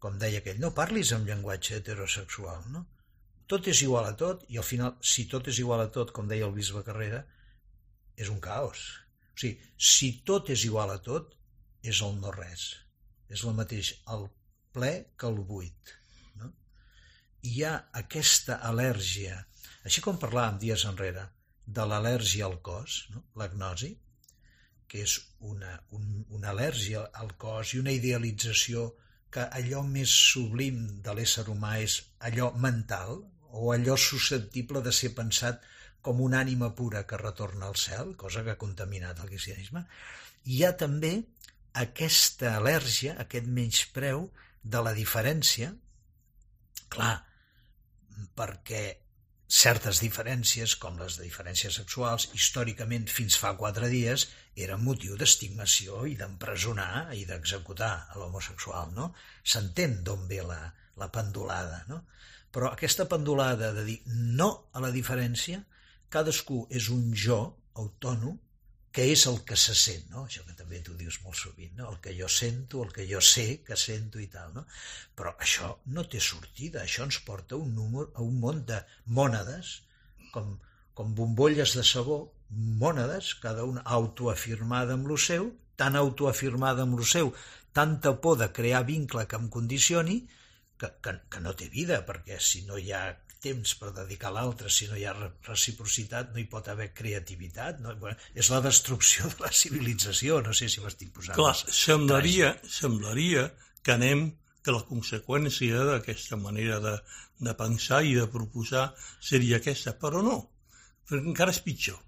com 0.03 0.19
deia 0.21 0.41
aquell, 0.41 0.59
no 0.61 0.73
parlis 0.77 1.13
amb 1.15 1.29
llenguatge 1.29 1.79
heterosexual, 1.79 2.67
no? 2.73 2.83
Tot 3.49 3.67
és 3.69 3.81
igual 3.85 4.07
a 4.09 4.13
tot, 4.17 4.43
i 4.49 4.57
al 4.57 4.65
final, 4.65 4.95
si 5.05 5.27
tot 5.29 5.47
és 5.51 5.59
igual 5.61 5.83
a 5.83 5.89
tot, 5.93 6.11
com 6.13 6.29
deia 6.29 6.47
el 6.47 6.53
bisbe 6.53 6.81
Carrera, 6.85 7.21
és 8.17 8.31
un 8.33 8.39
caos. 8.41 8.85
O 9.35 9.41
sigui, 9.41 9.59
si 9.77 10.09
tot 10.25 10.49
és 10.53 10.65
igual 10.65 10.93
a 10.93 10.97
tot, 11.07 11.35
és 11.85 12.01
el 12.05 12.17
no 12.21 12.33
res. 12.33 12.65
És 13.29 13.43
el 13.45 13.53
mateix 13.57 13.91
el 14.15 14.25
ple 14.73 14.91
que 15.17 15.29
el 15.29 15.37
buit. 15.49 15.93
No? 16.41 16.49
I 17.45 17.53
hi 17.53 17.65
ha 17.67 17.75
aquesta 18.01 18.57
al·lèrgia, 18.69 19.37
així 19.85 20.01
com 20.01 20.17
parlàvem 20.21 20.57
dies 20.65 20.85
enrere, 20.89 21.27
de 21.65 21.85
l'al·lèrgia 21.89 22.49
al 22.49 22.57
cos, 22.65 23.03
no? 23.13 23.23
l'agnosi, 23.41 23.93
que 24.87 25.03
és 25.05 25.15
una, 25.51 25.73
un, 25.97 26.25
una 26.37 26.51
al·lèrgia 26.53 27.05
al 27.21 27.33
cos 27.41 27.73
i 27.73 27.81
una 27.81 27.93
idealització 27.95 28.89
que 29.35 29.45
allò 29.59 29.81
més 29.87 30.11
sublim 30.31 30.83
de 31.05 31.15
l'ésser 31.15 31.45
humà 31.51 31.77
és 31.83 31.97
allò 32.29 32.51
mental 32.65 33.17
o 33.55 33.71
allò 33.73 33.95
susceptible 33.99 34.81
de 34.85 34.93
ser 34.95 35.11
pensat 35.17 35.63
com 36.05 36.21
una 36.21 36.41
ànima 36.45 36.69
pura 36.77 37.03
que 37.09 37.17
retorna 37.17 37.67
al 37.67 37.77
cel, 37.81 38.13
cosa 38.15 38.43
que 38.45 38.53
ha 38.53 38.61
contaminat 38.61 39.19
el 39.23 39.31
cristianisme, 39.31 39.85
hi 40.45 40.61
ha 40.63 40.75
també 40.77 41.15
aquesta 41.81 42.53
al·lèrgia, 42.59 43.15
aquest 43.23 43.47
menyspreu 43.51 44.27
de 44.75 44.83
la 44.85 44.93
diferència, 44.97 45.71
clar, 46.93 47.15
perquè 48.37 48.83
certes 49.47 49.99
diferències, 50.01 50.75
com 50.81 50.97
les 50.97 51.17
de 51.19 51.25
diferències 51.25 51.77
sexuals, 51.77 52.29
històricament 52.33 53.05
fins 53.11 53.37
fa 53.37 53.53
quatre 53.59 53.89
dies, 53.91 54.27
eren 54.55 54.81
motiu 54.83 55.17
d'estigmació 55.17 56.05
i 56.09 56.15
d'empresonar 56.17 57.13
i 57.13 57.25
d'executar 57.29 57.93
a 58.09 58.17
l'homosexual. 58.19 58.93
No? 58.95 59.11
S'entén 59.43 60.01
d'on 60.03 60.25
ve 60.27 60.41
la, 60.41 60.61
la 60.97 61.11
pendulada. 61.13 61.83
No? 61.91 62.01
Però 62.51 62.71
aquesta 62.71 63.05
pendulada 63.11 63.71
de 63.75 63.83
dir 63.85 63.99
no 64.07 64.49
a 64.73 64.81
la 64.81 64.91
diferència, 64.95 65.61
cadascú 66.09 66.65
és 66.69 66.89
un 66.89 67.11
jo 67.13 67.39
autònom 67.75 68.39
que 68.95 69.05
és 69.11 69.25
el 69.27 69.41
que 69.43 69.57
se 69.59 69.73
sent, 69.75 70.05
no? 70.13 70.21
això 70.23 70.45
que 70.47 70.53
també 70.55 70.77
tu 70.83 70.93
dius 70.95 71.17
molt 71.25 71.35
sovint, 71.35 71.73
no? 71.75 71.89
el 71.91 71.97
que 72.03 72.13
jo 72.15 72.29
sento, 72.31 72.83
el 72.85 72.93
que 72.95 73.03
jo 73.09 73.19
sé 73.19 73.59
que 73.67 73.75
sento 73.75 74.21
i 74.23 74.27
tal. 74.31 74.53
No? 74.55 74.63
Però 75.19 75.33
això 75.43 75.73
no 75.91 76.05
té 76.11 76.21
sortida, 76.23 76.85
això 76.85 77.03
ens 77.03 77.19
porta 77.27 77.59
un, 77.59 77.73
número, 77.75 78.07
a 78.15 78.23
un 78.23 78.39
món 78.39 78.61
de 78.69 78.79
mònades, 79.17 79.73
com, 80.31 80.55
com 80.95 81.11
bombolles 81.17 81.75
de 81.75 81.83
sabó, 81.83 82.21
mònades, 82.85 83.33
cada 83.43 83.67
una 83.67 83.83
autoafirmada 83.97 84.95
amb 84.95 85.11
lo 85.11 85.19
seu, 85.19 85.51
tan 85.75 85.99
autoafirmada 85.99 86.87
amb 86.87 86.95
lo 87.01 87.03
seu, 87.03 87.33
tanta 87.75 88.15
por 88.23 88.39
de 88.39 88.47
crear 88.55 88.85
vincle 88.87 89.27
que 89.27 89.35
em 89.35 89.51
condicioni, 89.51 90.21
que, 90.79 90.91
que, 91.01 91.13
que 91.31 91.43
no 91.43 91.53
té 91.57 91.69
vida, 91.71 92.01
perquè 92.07 92.39
si 92.41 92.65
no 92.67 92.79
hi 92.79 92.91
ha 92.93 93.05
temps 93.45 93.75
per 93.77 93.91
dedicar 93.93 94.31
a 94.31 94.35
l'altre, 94.39 94.71
si 94.73 94.87
no 94.89 94.97
hi 94.97 95.03
ha 95.05 95.13
reciprocitat 95.15 96.31
no 96.33 96.41
hi 96.41 96.47
pot 96.49 96.69
haver 96.71 96.89
creativitat, 96.97 97.81
no? 97.83 97.93
Bueno, 98.01 98.17
és 98.33 98.49
la 98.53 98.61
destrucció 98.65 99.29
de 99.29 99.45
la 99.45 99.51
civilització, 99.53 100.41
no 100.45 100.55
sé 100.57 100.69
si 100.71 100.81
m'estic 100.83 101.13
posant... 101.13 101.37
Clar, 101.37 101.53
semblaria, 101.81 102.55
semblaria 102.79 103.45
que 103.85 103.93
anem 103.95 104.27
que 104.65 104.73
la 104.73 104.81
conseqüència 104.87 105.85
d'aquesta 105.91 106.39
manera 106.41 106.79
de, 106.81 106.95
de 107.45 107.53
pensar 107.59 108.01
i 108.03 108.15
de 108.17 108.25
proposar 108.31 108.87
seria 109.21 109.61
aquesta, 109.61 109.93
però 110.01 110.23
no, 110.25 110.39
encara 111.13 111.53
és 111.53 111.61
pitjor. 111.61 111.99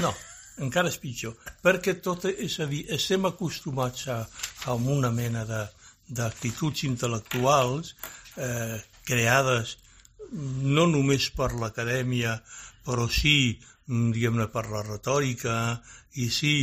No, 0.00 0.14
encara 0.64 0.88
és 0.88 0.96
pitjor, 1.02 1.36
perquè 1.64 1.98
tot, 2.04 2.30
és 2.32 2.56
a 2.64 2.68
dir, 2.70 2.86
estem 2.96 3.28
acostumats 3.28 4.08
a, 4.14 4.22
a 4.64 4.78
una 4.96 5.12
mena 5.12 5.44
d'actituds 6.08 6.84
intel·lectuals 6.88 7.94
eh, 8.36 8.78
creades 9.08 9.76
no 10.76 10.86
només 10.88 11.30
per 11.36 11.52
l'acadèmia, 11.56 12.36
però 12.84 13.06
sí, 13.08 13.58
diguem-ne, 13.88 14.48
per 14.52 14.66
la 14.72 14.82
retòrica 14.84 15.54
i 16.20 16.28
sí 16.32 16.54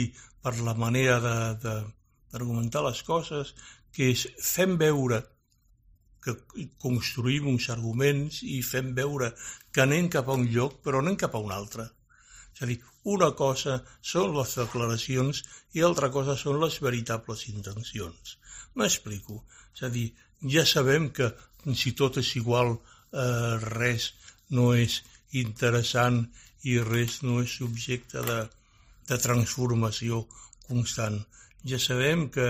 per 0.45 0.59
la 0.61 0.75
manera 0.77 1.55
d'argumentar 1.57 2.83
les 2.85 3.01
coses, 3.07 3.55
que 3.93 4.11
és 4.13 4.27
fem 4.41 4.75
veure 4.77 5.23
que 6.25 6.35
construïm 6.81 7.47
uns 7.49 7.69
arguments 7.73 8.41
i 8.43 8.59
fem 8.65 8.93
veure 8.97 9.31
que 9.71 9.83
anem 9.83 10.09
cap 10.13 10.29
a 10.29 10.37
un 10.37 10.47
lloc 10.53 10.79
però 10.85 11.01
anem 11.01 11.17
cap 11.21 11.37
a 11.37 11.41
un 11.41 11.53
altre. 11.53 11.85
És 12.53 12.61
a 12.65 12.69
dir, 12.69 12.79
una 13.13 13.31
cosa 13.37 13.77
són 14.01 14.33
les 14.35 14.55
declaracions 14.59 15.43
i 15.77 15.83
altra 15.85 16.09
cosa 16.13 16.35
són 16.41 16.59
les 16.63 16.79
veritables 16.81 17.45
intencions. 17.51 18.37
M'explico. 18.75 19.43
És 19.75 19.83
a 19.85 19.89
dir, 19.93 20.07
ja 20.55 20.65
sabem 20.65 21.09
que 21.17 21.29
si 21.81 21.93
tot 21.99 22.17
és 22.21 22.31
igual 22.41 22.73
eh, 22.73 23.53
res 23.65 24.11
no 24.57 24.73
és 24.73 25.01
interessant 25.43 26.23
i 26.65 26.79
res 26.81 27.21
no 27.23 27.41
és 27.43 27.57
subjecte 27.61 28.23
de, 28.25 28.39
de 29.09 29.17
transformació 29.21 30.25
constant. 30.67 31.19
Ja 31.65 31.79
sabem 31.81 32.29
que, 32.33 32.49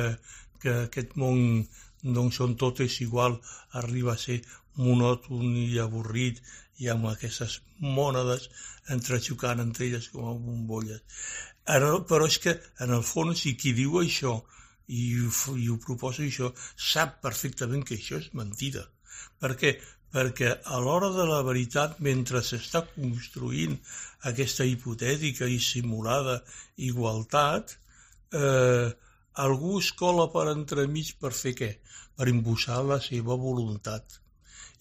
que 0.62 0.76
aquest 0.88 1.15
món 1.20 1.65
doncs, 2.04 2.39
on 2.46 2.56
tot 2.62 2.80
és 2.86 3.00
igual 3.02 3.39
arriba 3.82 4.13
a 4.13 4.22
ser 4.22 4.41
monòton 4.78 5.56
i 5.58 5.80
avorrit 5.80 6.41
i 6.84 6.90
amb 6.92 7.08
aquestes 7.12 7.60
mònades 7.80 8.50
entrexocant 8.96 9.64
entre 9.64 9.88
elles 9.88 10.10
com 10.14 10.28
a 10.30 10.36
bombolles. 10.36 11.02
Ara, 11.76 11.92
però 12.10 12.28
és 12.30 12.38
que, 12.42 12.58
en 12.84 12.94
el 12.98 13.04
fons, 13.04 13.46
i 13.50 13.56
qui 13.58 13.74
diu 13.74 14.00
això 14.02 14.38
i, 14.88 15.16
i 15.18 15.70
ho 15.72 15.78
proposa 15.82 16.24
això, 16.26 16.52
sap 16.78 17.22
perfectament 17.26 17.86
que 17.88 17.98
això 17.98 18.20
és 18.22 18.32
mentida. 18.38 18.86
Per 19.42 19.56
què? 19.60 19.78
perquè 20.16 20.52
a 20.72 20.78
l'hora 20.80 21.10
de 21.12 21.26
la 21.28 21.42
veritat, 21.44 21.98
mentre 22.08 22.40
s'està 22.40 22.86
construint 22.94 23.74
aquesta 24.30 24.64
hipotètica 24.64 25.50
i 25.52 25.58
simulada 25.60 26.38
igualtat, 26.90 27.76
eh, 28.32 28.88
algú 29.46 29.80
es 29.82 29.92
cola 30.00 30.30
per 30.32 30.46
entremig 30.54 31.18
per 31.20 31.34
fer 31.36 31.54
què? 31.60 31.72
Per 32.16 32.30
imposar 32.32 32.80
la 32.88 33.02
seva 33.04 33.36
voluntat. 33.36 34.22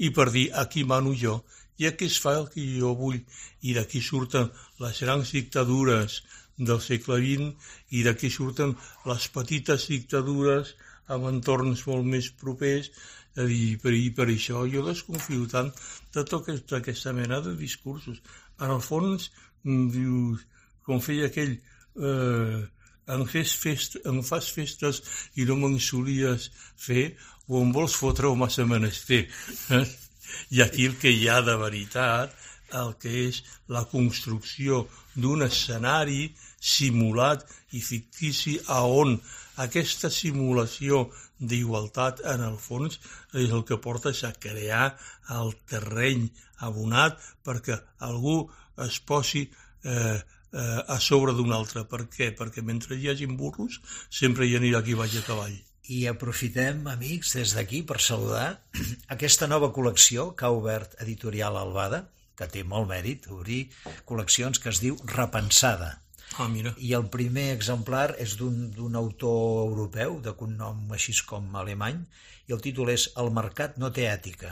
I 0.07 0.13
per 0.15 0.29
dir, 0.31 0.47
aquí 0.63 0.85
mano 0.87 1.15
jo, 1.19 1.41
i 1.79 1.89
aquí 1.89 2.09
es 2.11 2.21
fa 2.23 2.37
el 2.39 2.49
que 2.53 2.65
jo 2.79 2.95
vull. 2.99 3.21
I 3.63 3.75
d'aquí 3.77 4.03
surten 4.03 4.51
les 4.83 5.01
grans 5.05 5.33
dictadures 5.35 6.21
del 6.57 6.81
segle 6.81 7.19
XX 7.19 7.71
i 7.99 8.05
d'aquí 8.07 8.31
surten 8.31 8.77
les 9.11 9.29
petites 9.35 9.89
dictadures 9.91 10.75
amb 11.15 11.29
entorns 11.31 11.85
molt 11.89 12.07
més 12.07 12.31
propers 12.41 12.91
i 13.35 13.75
per, 13.83 13.93
i 13.93 14.11
per 14.15 14.29
això 14.31 14.63
jo 14.71 14.85
desconfio 14.87 15.49
tant 15.51 15.73
de 16.15 16.23
tota 16.23 16.79
aquesta 16.79 17.13
mena 17.13 17.41
de 17.43 17.57
discursos. 17.59 18.21
En 18.61 18.71
el 18.71 18.81
fons, 18.81 19.31
mm, 19.65 19.89
dius, 19.91 20.47
com 20.87 21.01
feia 21.03 21.27
aquell, 21.27 21.57
eh, 21.99 22.63
em, 23.07 23.27
fes 23.27 23.57
fest, 23.59 23.99
em 24.07 24.23
fas 24.23 24.51
festes 24.55 25.03
i 25.35 25.45
no 25.45 25.57
me'n 25.57 25.79
solies 25.81 26.51
fer, 26.77 27.17
o 27.49 27.61
em 27.61 27.73
vols 27.73 27.95
fotre 27.99 28.31
o 28.31 28.37
massa 28.37 28.65
menester. 28.65 29.27
Eh? 29.71 29.85
I 30.51 30.63
aquí 30.65 30.89
el 30.91 30.99
que 31.01 31.13
hi 31.13 31.29
ha 31.29 31.41
de 31.47 31.57
veritat, 31.61 32.35
el 32.75 32.95
que 33.01 33.13
és 33.29 33.43
la 33.71 33.85
construcció 33.91 34.85
d'un 35.15 35.45
escenari 35.47 36.33
simulat 36.59 37.45
i 37.77 37.83
fictici 37.85 38.57
a 38.73 38.83
on 38.89 39.19
aquesta 39.63 40.11
simulació 40.11 41.05
d'igualtat, 41.39 42.23
en 42.35 42.43
el 42.47 42.57
fons, 42.59 42.99
és 43.35 43.51
el 43.51 43.65
que 43.69 43.79
porta 43.79 44.11
a 44.11 44.33
crear 44.33 44.87
el 45.39 45.53
terreny 45.71 46.31
abonat 46.67 47.21
perquè 47.45 47.79
algú 48.09 48.49
es 48.87 48.99
posi 49.01 49.45
eh, 49.85 50.19
eh, 50.55 50.81
a 50.89 50.99
sobre 51.01 51.35
d'un 51.37 51.53
altre. 51.53 51.85
Per 51.85 52.07
què? 52.09 52.33
Perquè 52.39 52.63
mentre 52.63 52.97
hi 52.97 53.11
hagin 53.13 53.37
burros 53.37 53.81
sempre 54.11 54.47
hi 54.47 54.57
anirà 54.57 54.83
qui 54.83 54.99
vagi 54.99 55.21
a 55.21 55.27
cavall. 55.29 55.74
I 55.93 56.07
aprofitem, 56.09 56.87
amics, 56.89 57.35
des 57.37 57.53
d'aquí 57.57 57.83
per 57.85 58.01
saludar 58.01 58.61
aquesta 59.17 59.49
nova 59.51 59.69
col·lecció 59.75 60.31
que 60.37 60.49
ha 60.49 60.55
obert 60.55 60.97
Editorial 61.05 61.59
Albada, 61.61 62.07
que 62.35 62.49
té 62.51 62.65
molt 62.65 62.89
mèrit, 62.91 63.29
obrir 63.31 63.67
col·leccions 64.09 64.59
que 64.59 64.73
es 64.73 64.81
diu 64.83 64.97
Repensada, 65.13 65.99
Ah, 66.37 66.49
mira. 66.49 66.73
I 66.83 66.95
el 66.97 67.05
primer 67.15 67.51
exemplar 67.55 68.09
és 68.19 68.33
d'un 68.41 68.97
autor 68.99 69.69
europeu, 69.69 70.17
de 70.25 70.33
cognom 70.35 70.95
així 70.97 71.15
com 71.29 71.53
alemany, 71.61 72.01
i 72.49 72.55
el 72.57 72.63
títol 72.65 72.91
és 72.95 73.07
El 73.23 73.31
mercat 73.37 73.77
no 73.79 73.93
té 73.95 74.09
ètica. 74.11 74.51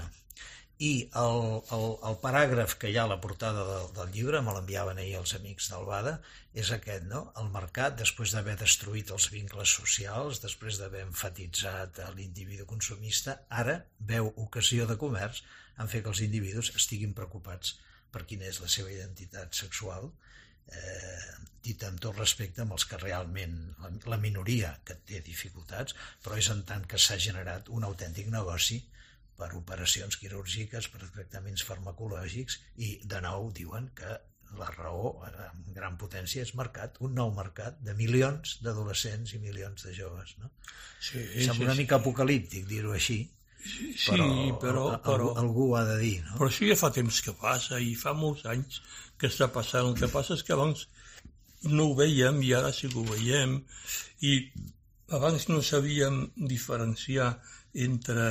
I 0.83 0.91
el, 1.21 1.37
el, 1.77 1.85
el 2.09 2.17
paràgraf 2.23 2.73
que 2.83 2.89
hi 2.91 2.97
ha 2.99 3.05
a 3.07 3.11
la 3.11 3.21
portada 3.23 3.63
del, 3.69 3.85
del 3.95 4.09
llibre, 4.17 4.41
me 4.43 4.55
l'enviaven 4.57 4.99
ahir 4.99 5.15
els 5.21 5.35
amics 5.37 5.69
d'Albada, 5.71 6.17
és 6.59 6.73
aquest, 6.75 7.05
no? 7.11 7.21
El 7.39 7.53
mercat, 7.55 7.95
després 8.01 8.35
d'haver 8.35 8.57
destruït 8.59 9.13
els 9.15 9.29
vincles 9.31 9.75
socials, 9.79 10.41
després 10.43 10.81
d'haver 10.81 11.05
enfatitzat 11.07 12.01
l'individu 12.17 12.67
consumista, 12.67 13.37
ara 13.63 13.79
veu 14.13 14.33
ocasió 14.47 14.89
de 14.91 14.99
comerç 14.99 15.45
en 15.79 15.93
fer 15.93 16.03
que 16.03 16.11
els 16.11 16.23
individus 16.27 16.73
estiguin 16.75 17.15
preocupats 17.15 17.77
per 18.13 18.27
quina 18.29 18.49
és 18.51 18.59
la 18.65 18.71
seva 18.73 18.91
identitat 18.93 19.55
sexual, 19.57 20.11
eh, 20.67 21.29
dit 21.63 21.85
amb 21.87 22.01
tot 22.03 22.19
respecte 22.19 22.65
amb 22.65 22.75
els 22.77 22.89
que 22.91 22.99
realment, 22.99 23.55
la 24.11 24.19
minoria 24.19 24.75
que 24.85 24.99
té 25.09 25.23
dificultats, 25.23 25.95
però 26.25 26.39
és 26.43 26.51
en 26.51 26.65
tant 26.69 26.85
que 26.91 26.99
s'ha 26.99 27.21
generat 27.23 27.71
un 27.71 27.87
autèntic 27.87 28.29
negoci 28.35 28.83
per 29.43 29.51
operacions 29.59 30.19
quirúrgiques, 30.21 30.89
per 30.93 31.03
tractaments 31.03 31.67
farmacològics 31.67 32.61
i 32.87 32.95
de 33.03 33.21
nou 33.27 33.51
diuen 33.59 33.91
que 33.99 34.15
la 34.59 34.69
raó 34.71 35.13
amb 35.27 35.69
gran 35.75 35.99
potència 35.99 36.45
és 36.45 36.55
mercat, 36.55 36.99
un 37.05 37.15
nou 37.19 37.33
mercat 37.35 37.79
de 37.85 37.95
milions 37.99 38.59
d'adolescents 38.65 39.35
i 39.35 39.41
milions 39.43 39.87
de 39.89 39.95
joves. 39.97 40.37
No? 40.39 40.53
Sí, 41.01 41.23
Sembla 41.39 41.57
sí, 41.57 41.69
una 41.71 41.79
mica 41.79 41.99
apocalíptic 41.99 42.69
dir-ho 42.71 42.93
així, 42.97 43.23
Sí, 43.63 44.11
però, 44.11 44.27
però, 44.59 44.85
però, 44.99 45.27
algú, 45.39 45.39
algú 45.39 45.67
ha 45.79 45.85
de 45.87 45.99
dir, 46.01 46.17
no? 46.27 46.35
Però 46.41 46.49
això 46.51 46.67
ja 46.67 46.77
fa 46.81 46.89
temps 46.95 47.21
que 47.23 47.35
passa 47.39 47.79
i 47.79 47.93
fa 47.95 48.11
molts 48.19 48.43
anys 48.51 48.81
que 49.21 49.31
està 49.31 49.47
passant. 49.55 49.87
El 49.87 49.99
que 50.01 50.09
passa 50.11 50.35
és 50.35 50.43
que 50.43 50.57
abans 50.57 50.89
no 51.71 51.87
ho 51.91 51.95
veiem 51.95 52.41
i 52.43 52.51
ara 52.59 52.73
sí 52.75 52.91
que 52.91 52.99
ho 52.99 53.05
veiem 53.07 53.61
i 54.27 54.33
abans 55.15 55.47
no 55.51 55.61
sabíem 55.63 56.25
diferenciar 56.51 57.37
entre 57.87 58.27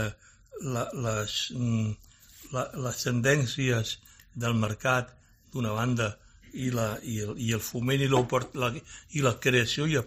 la, 0.62 0.88
les, 0.94 1.38
mm, 1.58 1.92
la, 2.56 2.66
les 2.86 3.04
tendències 3.06 3.98
del 4.34 4.58
mercat 4.60 5.12
d'una 5.54 5.74
banda 5.76 6.12
i, 6.54 6.70
la, 6.72 6.96
i, 7.04 7.20
el, 7.26 7.36
i 7.40 7.52
el 7.56 7.64
foment 7.64 8.04
i, 8.04 8.10
la, 8.12 8.72
i 9.18 9.24
la 9.24 9.36
creació 9.44 9.88
i, 9.88 9.98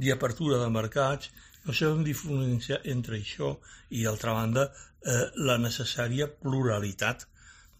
i 0.00 0.12
apertura 0.14 0.60
de 0.62 0.70
mercats 0.72 1.30
no 1.66 1.74
sabem 1.74 2.04
diferenciar 2.06 2.80
entre 2.86 3.18
això 3.18 3.56
i, 3.90 4.04
d'altra 4.04 4.34
banda, 4.36 4.68
eh, 5.02 5.24
la 5.48 5.56
necessària 5.58 6.28
pluralitat 6.30 7.26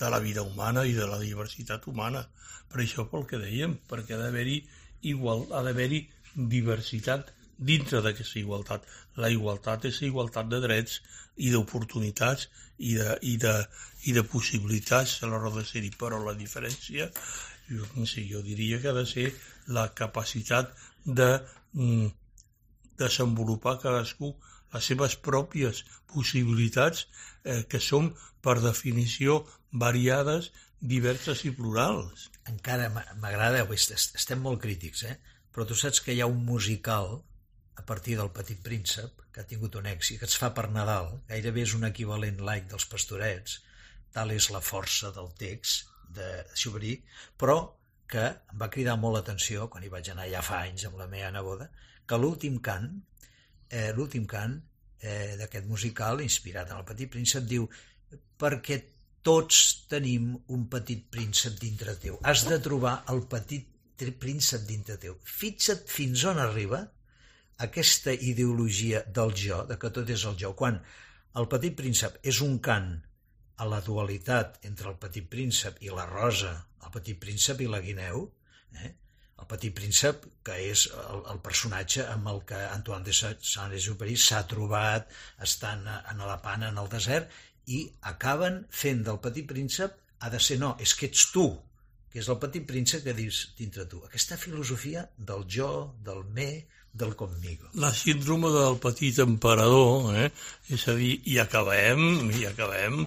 de 0.00 0.10
la 0.10 0.18
vida 0.20 0.42
humana 0.42 0.84
i 0.84 0.94
de 0.96 1.06
la 1.06 1.20
diversitat 1.22 1.86
humana. 1.86 2.26
Per 2.66 2.82
això 2.82 3.06
pel 3.10 3.26
que 3.30 3.38
dèiem, 3.40 3.76
perquè 3.88 4.16
ha 4.16 4.20
d'haver-hi 4.24 4.58
igual, 5.12 5.46
ha 5.54 5.62
d'haver-hi 5.62 6.02
diversitat 6.34 7.30
dintre 7.56 8.02
d'aquesta 8.04 8.38
igualtat. 8.40 8.86
La 9.16 9.30
igualtat 9.32 9.86
és 9.88 10.02
igualtat 10.04 10.48
de 10.52 10.60
drets 10.64 11.00
i 11.36 11.50
d'oportunitats 11.52 12.48
i, 12.78 12.94
de, 12.96 13.16
i, 13.22 13.36
de, 13.40 13.54
i 14.08 14.16
de 14.16 14.24
possibilitats 14.24 15.22
a 15.22 15.30
l'hora 15.30 15.52
de 15.54 15.64
ser-hi, 15.64 15.92
però 15.98 16.20
la 16.22 16.36
diferència, 16.36 17.08
jo, 17.68 17.86
sé, 18.04 18.26
jo 18.28 18.42
diria 18.44 18.80
que 18.80 18.92
ha 18.92 18.96
de 18.96 19.06
ser 19.08 19.30
la 19.72 19.88
capacitat 19.94 20.72
de 21.04 21.30
mm, 21.72 22.12
desenvolupar 23.00 23.78
cadascú 23.82 24.34
les 24.74 24.88
seves 24.92 25.16
pròpies 25.16 25.84
possibilitats 26.12 27.06
eh, 27.44 27.62
que 27.70 27.80
són, 27.80 28.12
per 28.44 28.58
definició, 28.60 29.44
variades, 29.72 30.50
diverses 30.80 31.44
i 31.48 31.52
plurals. 31.56 32.28
Encara 32.50 32.90
m'agrada, 32.92 33.64
estem 33.72 34.42
molt 34.44 34.60
crítics, 34.62 35.04
eh? 35.08 35.16
però 35.52 35.64
tu 35.64 35.74
saps 35.78 36.02
que 36.04 36.12
hi 36.12 36.20
ha 36.20 36.28
un 36.28 36.44
musical 36.44 37.22
a 37.76 37.84
partir 37.84 38.16
del 38.18 38.32
Petit 38.34 38.60
Príncep, 38.64 39.22
que 39.32 39.42
ha 39.42 39.48
tingut 39.48 39.76
un 39.76 39.88
èxit, 39.90 40.18
que 40.20 40.28
es 40.28 40.36
fa 40.40 40.52
per 40.56 40.68
Nadal, 40.72 41.10
gairebé 41.28 41.64
és 41.66 41.74
un 41.76 41.84
equivalent 41.88 42.40
laic 42.48 42.70
dels 42.70 42.88
pastorets, 42.90 43.60
tal 44.16 44.32
és 44.32 44.48
la 44.54 44.62
força 44.64 45.12
del 45.12 45.28
text 45.38 45.92
de 46.16 46.28
Xubrí, 46.56 46.94
però 47.36 47.58
que 48.08 48.24
em 48.24 48.58
va 48.62 48.70
cridar 48.72 48.96
molt 49.02 49.18
l'atenció, 49.18 49.68
quan 49.68 49.84
hi 49.84 49.92
vaig 49.92 50.08
anar 50.12 50.28
ja 50.30 50.42
fa 50.46 50.62
anys 50.64 50.86
amb 50.88 50.98
la 51.02 51.08
meva 51.10 51.30
neboda, 51.34 51.68
que 52.06 52.18
l'últim 52.20 52.60
cant, 52.64 52.88
eh, 53.68 53.90
l'últim 53.96 54.26
cant 54.30 54.56
eh, 55.02 55.34
d'aquest 55.40 55.66
musical, 55.68 56.22
inspirat 56.24 56.70
en 56.70 56.80
el 56.80 56.86
Petit 56.88 57.10
Príncep, 57.12 57.48
diu 57.50 57.66
perquè 58.38 58.80
tots 59.26 59.62
tenim 59.90 60.30
un 60.54 60.68
petit 60.70 61.02
príncep 61.10 61.56
dintre 61.58 61.96
teu. 61.98 62.20
Has 62.22 62.44
de 62.46 62.60
trobar 62.62 63.00
el 63.10 63.24
petit 63.26 63.66
príncep 64.22 64.62
dintre 64.68 64.94
teu. 65.02 65.16
Fixa't 65.26 65.88
fins 65.90 66.22
on 66.30 66.38
arriba 66.38 66.84
aquesta 67.64 68.12
ideologia 68.12 69.02
del 69.18 69.32
jo, 69.36 69.62
de 69.68 69.78
que 69.80 69.90
tot 69.90 70.10
és 70.12 70.24
el 70.28 70.36
jo, 70.40 70.52
quan 70.58 70.78
el 71.40 71.48
petit 71.52 71.76
príncep 71.78 72.18
és 72.24 72.40
un 72.44 72.58
cant 72.64 72.90
a 73.56 73.66
la 73.68 73.80
dualitat 73.84 74.60
entre 74.68 74.90
el 74.92 74.98
petit 75.00 75.28
príncep 75.32 75.80
i 75.84 75.92
la 75.92 76.04
rosa, 76.10 76.52
el 76.84 76.92
petit 76.92 77.18
príncep 77.20 77.62
i 77.64 77.68
la 77.72 77.80
guineu, 77.84 78.26
eh? 78.82 78.92
el 79.40 79.48
petit 79.48 79.74
príncep, 79.76 80.24
que 80.44 80.56
és 80.68 80.86
el, 80.92 81.22
el 81.32 81.40
personatge 81.44 82.04
amb 82.12 82.28
el 82.32 82.42
que 82.48 82.60
Antoine 82.68 83.04
de 83.04 83.14
Saint-Exupéry 83.16 84.16
s'ha 84.20 84.42
trobat 84.48 85.12
estant 85.44 85.84
en 85.88 86.24
la 86.24 86.38
pana 86.44 86.70
en 86.72 86.80
el 86.80 86.88
desert 86.92 87.32
i 87.72 87.82
acaben 88.12 88.62
fent 88.70 89.02
del 89.06 89.20
petit 89.24 89.48
príncep 89.48 89.96
ha 90.20 90.32
de 90.32 90.40
ser 90.40 90.58
no, 90.60 90.74
és 90.80 90.94
que 90.96 91.08
ets 91.10 91.28
tu, 91.32 91.50
que 92.12 92.22
és 92.22 92.28
el 92.32 92.40
petit 92.40 92.64
príncep 92.68 93.04
que 93.04 93.16
dius 93.16 93.42
dintre 93.58 93.84
tu. 93.90 94.00
Aquesta 94.08 94.38
filosofia 94.40 95.04
del 95.18 95.44
jo, 95.52 95.70
del 96.04 96.24
me, 96.32 96.50
del 96.96 97.14
conmigo. 97.16 97.68
La 97.74 97.92
síndrome 97.94 98.50
del 98.54 98.78
petit 98.82 99.20
emperador, 99.24 100.14
eh? 100.16 100.30
és 100.72 100.86
a 100.88 100.96
dir, 100.98 101.12
i 101.32 101.38
acabem, 101.42 102.30
i 102.32 102.46
acabem, 102.48 103.04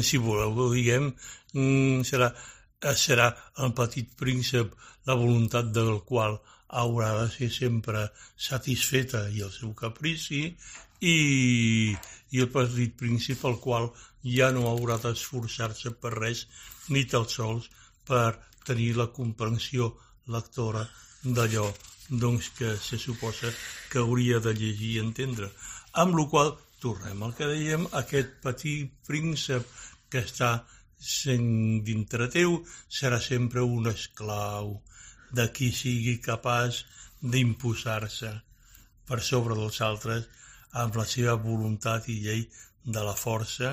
si 0.00 0.20
voleu 0.22 0.54
que 0.54 0.66
ho 0.66 0.70
diguem, 0.72 1.10
mm, 1.54 2.06
serà, 2.08 2.30
serà 2.98 3.32
el 3.64 3.74
petit 3.78 4.14
príncep 4.18 4.72
la 5.06 5.18
voluntat 5.18 5.70
del 5.74 6.00
qual 6.06 6.38
haurà 6.72 7.10
de 7.18 7.26
ser 7.34 7.50
sempre 7.52 8.06
satisfeta 8.36 9.26
i 9.28 9.42
el 9.44 9.52
seu 9.52 9.74
caprici 9.76 10.44
i, 11.04 11.16
i 12.32 12.40
el 12.44 12.48
petit 12.54 12.94
príncep 12.98 13.44
al 13.44 13.58
qual 13.60 13.90
ja 14.36 14.50
no 14.54 14.68
haurà 14.70 14.96
d'esforçar-se 15.02 15.92
per 16.00 16.14
res 16.16 16.46
ni 16.94 17.04
tan 17.10 17.28
sols 17.28 17.68
per 18.08 18.38
tenir 18.64 18.92
la 18.96 19.10
comprensió 19.18 19.92
lectora 20.36 20.86
d'allò 21.22 21.66
doncs, 22.12 22.50
que 22.58 22.76
se 22.76 22.98
suposa 22.98 23.52
que 23.90 23.98
hauria 24.02 24.40
de 24.44 24.52
llegir 24.54 24.92
i 24.96 25.00
entendre. 25.02 25.48
Amb 26.02 26.16
la 26.18 26.26
qual 26.28 26.54
tornem 26.82 27.22
al 27.22 27.34
que 27.38 27.48
dèiem, 27.48 27.88
aquest 28.02 28.38
petit 28.44 28.92
príncep 29.08 29.66
que 30.12 30.24
està 30.26 30.52
sent 31.02 31.82
dintre 31.86 32.28
teu 32.30 32.60
serà 33.00 33.18
sempre 33.20 33.64
un 33.64 33.88
esclau 33.90 34.76
de 35.32 35.48
qui 35.56 35.70
sigui 35.74 36.18
capaç 36.22 36.84
d'imposar-se 37.22 38.32
per 39.08 39.20
sobre 39.24 39.56
dels 39.58 39.80
altres 39.88 40.28
amb 40.82 40.96
la 41.00 41.06
seva 41.14 41.34
voluntat 41.46 42.08
i 42.12 42.18
llei 42.24 42.44
de 42.84 43.02
la 43.06 43.14
força, 43.18 43.72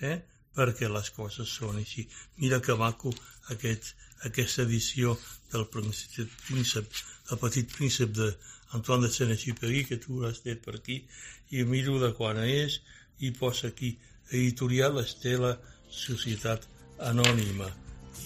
eh? 0.00 0.18
perquè 0.58 0.88
les 0.90 1.10
coses 1.14 1.50
són 1.60 1.78
així. 1.82 2.06
Mira 2.42 2.60
que 2.64 2.74
maco 2.78 3.12
aquest, 3.54 3.92
aquesta 4.28 4.64
edició 4.66 5.14
del 5.52 5.68
príncep, 5.72 6.88
el 7.30 7.38
petit 7.38 7.68
príncep 7.68 8.14
de 8.16 8.28
Antoine 8.72 9.06
de 9.06 9.12
Saint-Exupéry, 9.12 9.84
que 9.84 9.98
tu 10.00 10.24
has 10.26 10.42
dit 10.44 10.60
per 10.64 10.76
aquí, 10.76 11.02
i 11.50 11.64
miro 11.64 11.98
de 12.00 12.12
quan 12.16 12.40
és, 12.44 12.80
i 13.20 13.30
posa 13.36 13.68
aquí, 13.72 13.94
editorial 14.30 15.00
Estela 15.02 15.54
Societat 15.90 16.66
Anònima. 17.10 17.68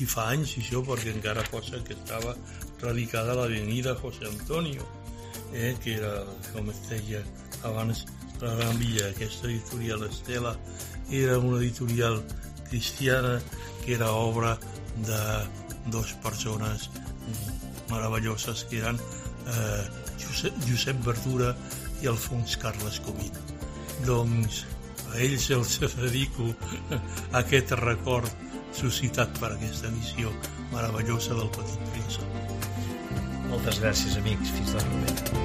I 0.02 0.08
fa 0.08 0.28
anys 0.32 0.56
això, 0.58 0.82
perquè 0.86 1.12
encara 1.14 1.44
posa 1.50 1.82
que 1.86 1.94
estava 1.94 2.34
radicada 2.82 3.34
a 3.34 3.40
l'avenida 3.42 3.94
José 4.00 4.26
Antonio, 4.30 4.86
eh, 5.52 5.74
que 5.82 5.98
era, 5.98 6.14
com 6.52 6.70
es 6.72 6.82
deia 6.88 7.22
abans, 7.62 8.06
la 8.40 8.54
Gran 8.58 8.78
Villa. 8.78 9.08
Aquesta 9.10 9.46
editorial 9.46 10.02
Estela 10.08 10.56
era 11.10 11.38
una 11.38 11.60
editorial 11.60 12.22
cristiana 12.68 13.40
que 13.84 13.94
era 13.94 14.10
obra 14.10 14.58
de 15.06 15.90
dos 15.90 16.14
persones 16.24 16.88
meravelloses 17.92 18.64
que 18.68 18.80
eren 18.82 18.98
eh, 18.98 19.82
Josep, 20.22 20.58
Josep 20.68 21.02
Verdura 21.06 21.52
i 22.02 22.10
Alfons 22.10 22.56
Carles 22.62 23.00
Comín. 23.04 23.32
Doncs 24.06 24.64
a 25.12 25.20
ells 25.22 25.50
els 25.54 25.78
dedico 26.04 26.48
aquest 27.42 27.76
record 27.82 28.48
suscitat 28.72 29.36
per 29.38 29.52
aquesta 29.54 29.90
edició 29.92 30.32
meravellosa 30.72 31.36
del 31.36 31.52
Petit 31.58 31.88
Príncep. 31.92 32.60
Moltes 33.52 33.82
gràcies, 33.84 34.16
amics. 34.16 34.54
Fins 34.56 34.78
la 34.78 34.86
propera. 34.88 35.42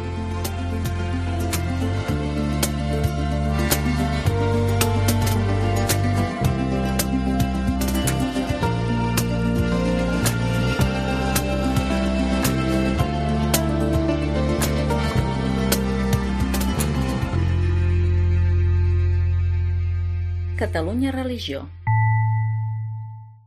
Catalunya 20.58 21.12
Religió 21.12 21.70